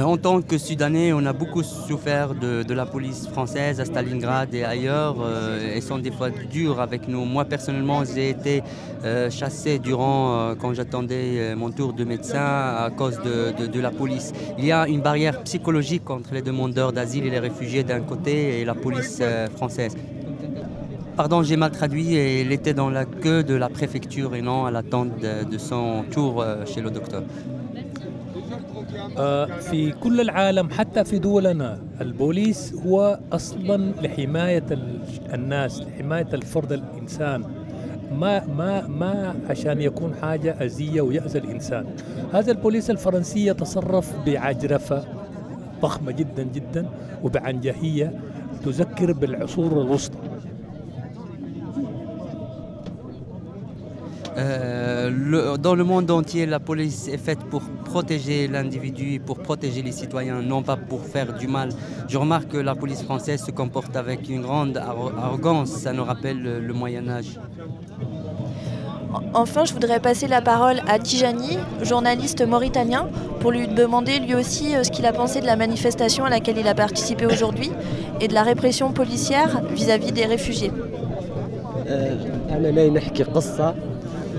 En 0.03 0.17
tant 0.17 0.41
que 0.41 0.57
Soudanais, 0.57 1.13
on 1.13 1.25
a 1.25 1.31
beaucoup 1.31 1.63
souffert 1.63 2.33
de, 2.35 2.73
la 2.73 2.85
police 2.85 3.27
française 3.27 3.79
à 3.79 3.85
Stalingrad 3.85 4.53
et 4.53 4.65
ailleurs. 4.65 5.15
euh, 5.21 5.79
sont 5.79 5.99
des 5.99 6.11
fois 6.11 6.29
dures 6.31 6.81
avec 6.81 7.07
nous. 7.07 7.23
Moi, 7.23 7.45
personnellement, 7.45 8.03
j'ai 8.03 8.29
été 8.29 8.61
euh, 9.05 9.29
chassé 9.29 9.79
durant, 9.79 10.37
euh, 10.37 10.55
quand 10.59 10.73
j'attendais 10.73 11.37
euh, 11.37 11.55
mon 11.55 11.69
tour 11.69 11.93
de 11.93 12.03
médecin 12.03 12.39
à 12.39 12.89
cause 12.95 13.19
de, 13.21 13.79
la 13.79 13.91
police. 13.91 14.33
Il 14.57 14.65
y 14.65 14.71
a 14.71 14.87
une 14.87 15.01
barrière 15.01 15.43
psychologique 15.43 16.09
entre 16.09 16.33
les 16.33 16.41
demandeurs 16.41 16.91
d'asile 16.91 17.25
et 17.27 17.29
les 17.29 17.39
réfugiés 17.39 17.83
d'un 17.83 18.01
côté 18.01 18.59
et 18.59 18.65
la 18.65 18.73
police 18.73 19.19
euh, 19.21 19.47
française. 19.47 19.95
Pardon, 21.15 21.43
j'ai 21.43 21.55
mal 21.55 21.71
traduit 21.71 22.41
il 22.41 22.51
était 22.51 22.73
dans 22.73 22.89
la 22.89 23.05
queue 23.05 23.41
de 23.41 23.55
la 23.55 23.69
préfecture 23.69 24.35
et 24.35 24.41
non 24.41 24.65
à 24.65 24.71
l'attente 24.71 25.11
de, 25.21 25.57
son 25.57 26.03
tour 26.11 26.41
euh, 26.41 26.65
chez 26.65 26.81
le 26.81 26.91
docteur. 26.91 27.23
آه، 29.17 29.45
في 29.45 29.91
كل 29.91 30.21
العالم 30.21 30.69
حتى 30.69 31.03
في 31.03 31.19
دولنا 31.19 31.79
البوليس 32.01 32.73
هو 32.85 33.19
أصلا 33.31 33.91
لحماية 34.01 34.63
ال- 34.71 34.99
الناس 35.33 35.81
لحماية 35.81 36.27
الفرد 36.33 36.71
الإنسان. 36.71 37.43
ما 38.19 38.45
ما 38.45 38.87
ما 38.87 39.35
عشان 39.49 39.81
يكون 39.81 40.15
حاجة 40.21 40.51
أذية 40.61 41.01
ويأذى 41.01 41.39
الإنسان. 41.39 41.85
هذا 42.33 42.51
البوليس 42.51 42.89
الفرنسي 42.89 43.45
يتصرف 43.47 44.13
بعجرفة 44.25 45.03
ضخمة 45.81 46.11
جدا 46.11 46.43
جدا 46.43 46.89
وبعنجهية 47.23 48.19
تذكر 48.65 49.11
بالعصور 49.13 49.81
الوسطى. 49.81 50.17
Euh, 54.37 55.09
le- 55.31 55.57
dans 55.57 55.75
le 55.75 55.83
monde 55.85 56.11
entier, 56.11 56.45
la 56.45 56.59
police 56.59 57.07
est 57.07 57.17
faite 57.27 57.43
pour 57.51 57.61
protéger 57.95 58.39
l'individu, 58.55 59.07
pour 59.27 59.37
protéger 59.49 59.81
les 59.87 59.95
citoyens, 60.01 60.39
non 60.53 60.61
pas 60.69 60.77
pour 60.89 61.01
faire 61.13 61.29
du 61.41 61.47
mal. 61.57 61.69
Je 62.11 62.17
remarque 62.23 62.49
que 62.55 62.61
la 62.69 62.75
police 62.81 63.03
française 63.09 63.41
se 63.47 63.51
comporte 63.61 63.93
avec 64.03 64.19
une 64.35 64.41
grande 64.47 64.75
arro- 64.89 65.15
arrogance, 65.25 65.69
ça 65.83 65.91
nous 65.97 66.05
rappelle 66.11 66.39
le, 66.47 66.53
le 66.69 66.73
Moyen 66.81 67.05
Âge. 67.17 67.31
Enfin, 69.43 69.63
je 69.67 69.73
voudrais 69.77 70.01
passer 70.09 70.27
la 70.37 70.41
parole 70.51 70.79
à 70.93 70.95
Tijani, 70.99 71.53
journaliste 71.91 72.41
mauritanien, 72.53 73.03
pour 73.39 73.51
lui 73.55 73.65
demander 73.83 74.15
lui 74.25 74.35
aussi 74.41 74.67
euh, 74.75 74.83
ce 74.85 74.89
qu'il 74.93 75.05
a 75.11 75.13
pensé 75.21 75.35
de 75.39 75.47
la 75.53 75.57
manifestation 75.65 76.23
à 76.25 76.29
laquelle 76.35 76.57
il 76.63 76.67
a 76.67 76.75
participé 76.85 77.23
aujourd'hui 77.33 77.71
et 78.21 78.27
de 78.27 78.33
la 78.39 78.43
répression 78.51 78.87
policière 79.01 79.49
vis-à-vis 79.79 80.11
des 80.19 80.25
réfugiés. 80.35 80.73
آه، 81.87 82.35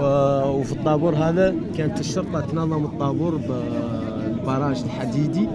وفي 0.00 0.72
الطابور 0.72 1.14
هذا 1.14 1.54
كانت 1.76 2.00
الشرطة 2.00 2.40
تنظم 2.40 2.84
الطابور 2.84 3.36
بالبراج 3.36 4.82
الحديدي. 4.84 5.48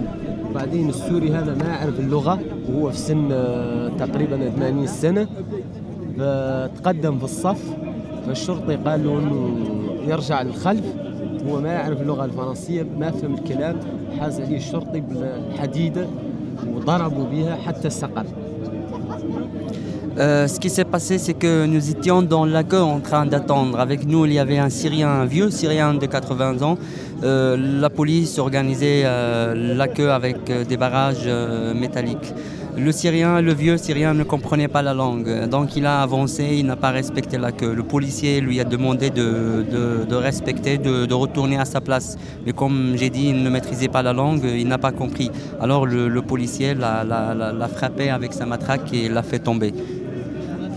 بعدين 0.56 0.90
السوري 0.90 1.32
هذا 1.32 1.56
ما 1.56 1.66
يعرف 1.66 2.00
اللغة 2.00 2.40
وهو 2.70 2.92
في 2.92 2.98
سن 2.98 3.30
آه، 3.32 3.90
تقريبا 3.90 4.50
80 4.50 4.88
سنة. 4.88 5.28
فتقدم 6.18 7.18
في 7.18 7.24
الصف 7.24 7.64
فالشرطي 8.28 8.76
قال 8.76 9.04
له 9.06 9.20
إنه 9.20 9.58
يرجع 10.08 10.42
للخلف. 10.42 10.86
هو 11.48 11.62
ما 11.62 11.70
يعرف 11.70 12.02
اللغة 12.02 12.26
الفرنسية 12.26 12.84
ما 13.00 13.12
فهم 13.12 13.34
الكلام 13.34 13.80
حاز 14.20 14.42
عليه 14.42 14.58
الشرطي 14.58 15.00
بالحديدة 15.00 16.08
وضربوا 16.68 17.26
بها 17.26 17.56
حتى 17.56 17.90
سقط 17.90 18.26
Euh, 20.18 20.48
ce 20.48 20.62
qui 20.62 20.70
s'est 20.70 20.86
passé, 20.86 21.18
c'est 21.18 21.34
que 21.34 21.66
nous 21.66 21.90
étions 21.90 22.22
dans 22.22 22.46
la 22.46 22.64
queue 22.64 22.82
en 22.82 23.02
train 23.02 23.26
d'attendre. 23.26 23.80
Avec 23.80 24.08
nous, 24.08 24.26
il 24.26 24.34
y 24.34 24.40
avait 24.40 24.58
un 24.58 24.70
Syrien, 24.70 25.10
un 25.10 25.26
vieux 25.26 25.50
Syrien 25.50 25.94
de 25.94 26.06
80 26.06 26.62
ans. 26.62 26.78
Euh, 27.24 27.58
la 27.82 27.90
police 27.90 28.40
organisait 28.40 29.04
euh, 29.04 29.76
la 29.76 29.90
queue 29.90 30.12
avec 30.12 30.50
des 30.68 30.78
barrages 30.78 31.30
métalliques. 31.76 32.34
Le 32.78 32.92
Syrien, 32.92 33.42
le 33.42 33.54
vieux 33.54 33.78
Syrien 33.78 34.14
ne 34.14 34.24
comprenait 34.24 34.68
pas 34.68 34.82
la 34.82 34.94
langue, 34.94 35.48
donc 35.48 35.78
il 35.78 35.86
a 35.86 36.02
avancé, 36.02 36.58
il 36.58 36.66
n'a 36.66 36.76
pas 36.76 36.92
respecté 36.92 37.38
la 37.38 37.54
queue. 37.54 37.74
Le 37.74 37.84
policier 37.84 38.42
lui 38.42 38.60
a 38.60 38.66
demandé 38.66 39.10
de, 39.12 40.14
respecter, 40.14 40.78
de, 40.78 41.14
retourner 41.14 41.58
à 41.58 41.64
sa 41.64 41.80
place. 41.80 42.18
Mais 42.46 42.52
comme 42.52 42.96
j'ai 42.98 43.10
dit, 43.10 43.30
il 43.30 43.44
ne 43.44 43.50
maîtrisait 43.50 43.88
pas 43.88 44.04
la 44.04 44.12
langue, 44.12 44.44
il 44.44 44.68
n'a 44.68 44.78
pas 44.78 44.92
compris. 44.92 45.32
Alors 45.62 45.86
le, 45.86 46.22
policier 46.22 46.74
l'a 46.74 47.70
frappé 47.74 48.10
avec 48.10 48.34
sa 48.34 48.46
matraque 48.46 48.94
et 48.94 49.08
l'a 49.08 49.24
fait 49.24 49.40
tomber. 49.40 49.74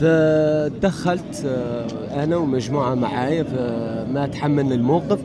فدخلت 0.02 1.46
آه، 1.46 2.24
انا 2.24 2.38
ومجموعه 2.38 2.96
معايا 2.96 3.44
فما 3.44 4.28
تحملنا 4.28 4.76
الموقف 4.76 5.20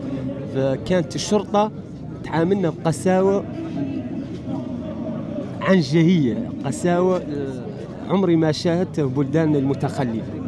فكانت 0.54 1.14
الشرطه 1.14 1.70
تعاملنا 2.24 2.72
بقساوه 2.84 3.44
عنجهيه 5.60 6.50
قساوه 6.64 7.16
آه، 7.16 8.12
عمري 8.12 8.36
ما 8.36 8.52
شاهدتها 8.52 9.08
في 9.08 9.14
بلدان 9.14 9.56
المتخلفه 9.56 10.38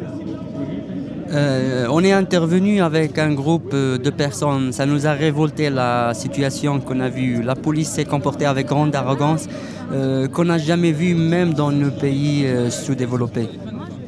Euh, 1.33 1.87
on 1.89 2.03
est 2.03 2.11
intervenu 2.11 2.81
avec 2.81 3.17
un 3.17 3.33
groupe 3.33 3.71
euh, 3.73 3.97
de 3.97 4.09
personnes. 4.09 4.73
Ça 4.73 4.85
nous 4.85 5.07
a 5.07 5.13
révolté 5.13 5.69
la 5.69 6.13
situation 6.13 6.81
qu'on 6.81 6.99
a 6.99 7.07
vue. 7.07 7.41
La 7.41 7.55
police 7.55 7.89
s'est 7.89 8.03
comportée 8.03 8.45
avec 8.45 8.67
grande 8.67 8.93
arrogance 8.95 9.47
euh, 9.93 10.27
qu'on 10.27 10.45
n'a 10.45 10.57
jamais 10.57 10.91
vu 10.91 11.15
même 11.15 11.53
dans 11.53 11.71
nos 11.71 11.91
pays 11.91 12.45
euh, 12.45 12.69
sous-développés. 12.69 13.47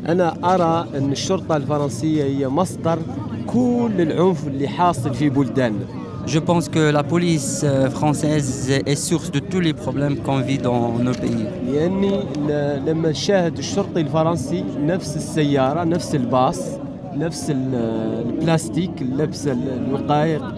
أنا 0.08 0.54
أرى 0.54 0.98
أن 0.98 1.12
الشرطة 1.12 1.56
الفرنسية 1.56 2.24
هي 2.24 2.48
مصدر 2.48 2.98
كل 3.46 3.90
العنف 3.98 4.46
اللي 4.46 4.68
حاصل 4.68 5.14
في 5.14 5.28
بلداننا 5.30 5.84
Je 6.36 6.40
pense 6.50 6.68
que 6.68 6.90
la 6.98 7.02
police 7.14 7.62
euh, 7.64 7.88
française 7.88 8.70
est 8.90 8.96
source 9.10 9.30
de 9.30 9.38
tous 9.50 9.60
les 9.60 9.72
problèmes 9.72 10.16
qu'on 10.24 10.40
vit 10.40 10.58
dans 10.58 10.98
nos 11.06 11.14
pays. 11.24 11.46
ل- 12.48 12.82
لما 12.86 13.10
نشاهد 13.10 13.58
الشرطي 13.58 14.00
الفرنسي 14.00 14.64
نفس 14.80 15.16
السيارة 15.16 15.84
نفس 15.84 16.14
الباص 16.14 16.60
نفس 17.16 17.50
ال- 17.50 17.74
البلاستيك 18.28 19.02
ال- 19.02 19.28
الوقايق 19.86 20.54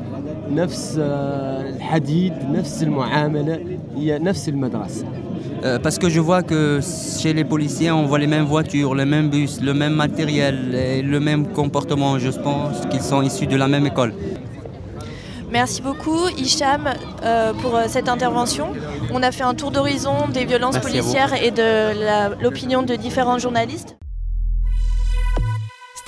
نفس 0.51 0.97
آه، 1.01 1.69
الحديد 1.77 2.33
نفس 2.53 2.83
المعاملة 2.83 3.61
هي 3.97 4.19
نفس 4.19 4.49
المدرسة 4.49 5.05
Euh, 5.63 5.79
parce 5.79 5.99
que 5.99 6.09
je 6.09 6.21
vois 6.21 6.43
que 6.43 6.81
chez 7.19 7.33
les 7.35 7.45
policiers, 7.45 7.91
on 7.91 8.07
voit 8.07 8.19
les 8.19 8.27
mêmes 8.27 8.47
voitures, 8.47 8.95
les 8.95 9.05
mêmes 9.05 9.29
bus, 9.29 9.61
le 9.61 9.75
même 9.75 9.95
matériel 9.95 10.75
et 10.75 11.03
le 11.03 11.21
même 11.21 11.49
comportement. 11.49 12.19
Je 12.19 12.31
pense 12.31 12.87
qu'ils 12.91 13.03
sont 13.03 13.21
issus 13.21 13.47
de 13.47 13.57
la 13.57 13.69
même 13.69 13.87
école. 13.87 14.15
Merci 15.51 15.83
beaucoup 15.83 16.29
Hicham 16.29 16.89
euh, 17.25 17.53
pour 17.55 17.75
euh, 17.77 17.85
cette 17.89 18.09
intervention. 18.09 18.69
On 19.13 19.23
a 19.23 19.33
fait 19.33 19.43
un 19.43 19.55
tour 19.55 19.71
d'horizon 19.73 20.29
des 20.33 20.45
violences 20.45 20.75
Merci 20.75 20.89
policières 20.89 21.35
et 21.35 21.51
de 21.51 22.41
l'opinion 22.41 22.83
de 22.83 22.95
différents 22.95 23.39
journalistes. 23.39 23.97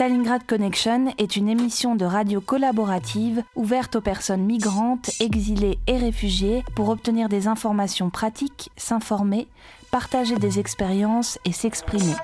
Stalingrad 0.03 0.45
Connection 0.49 1.15
est 1.17 1.37
une 1.37 1.49
émission 1.49 1.95
de 1.95 2.05
radio 2.05 2.41
collaborative 2.41 3.45
ouverte 3.55 3.95
aux 3.95 4.01
personnes 4.01 4.43
migrantes, 4.43 5.13
exilées 5.21 5.79
et 5.87 5.97
réfugiées 5.97 6.65
pour 6.75 6.89
obtenir 6.89 7.29
des 7.29 7.47
informations 7.47 8.11
pratiques, 8.11 8.73
s'informer, 8.77 9.47
partager 9.93 10.35
des 10.35 10.59
expériences 10.59 11.39
et 11.45 11.53
s'exprimer. 11.53 12.17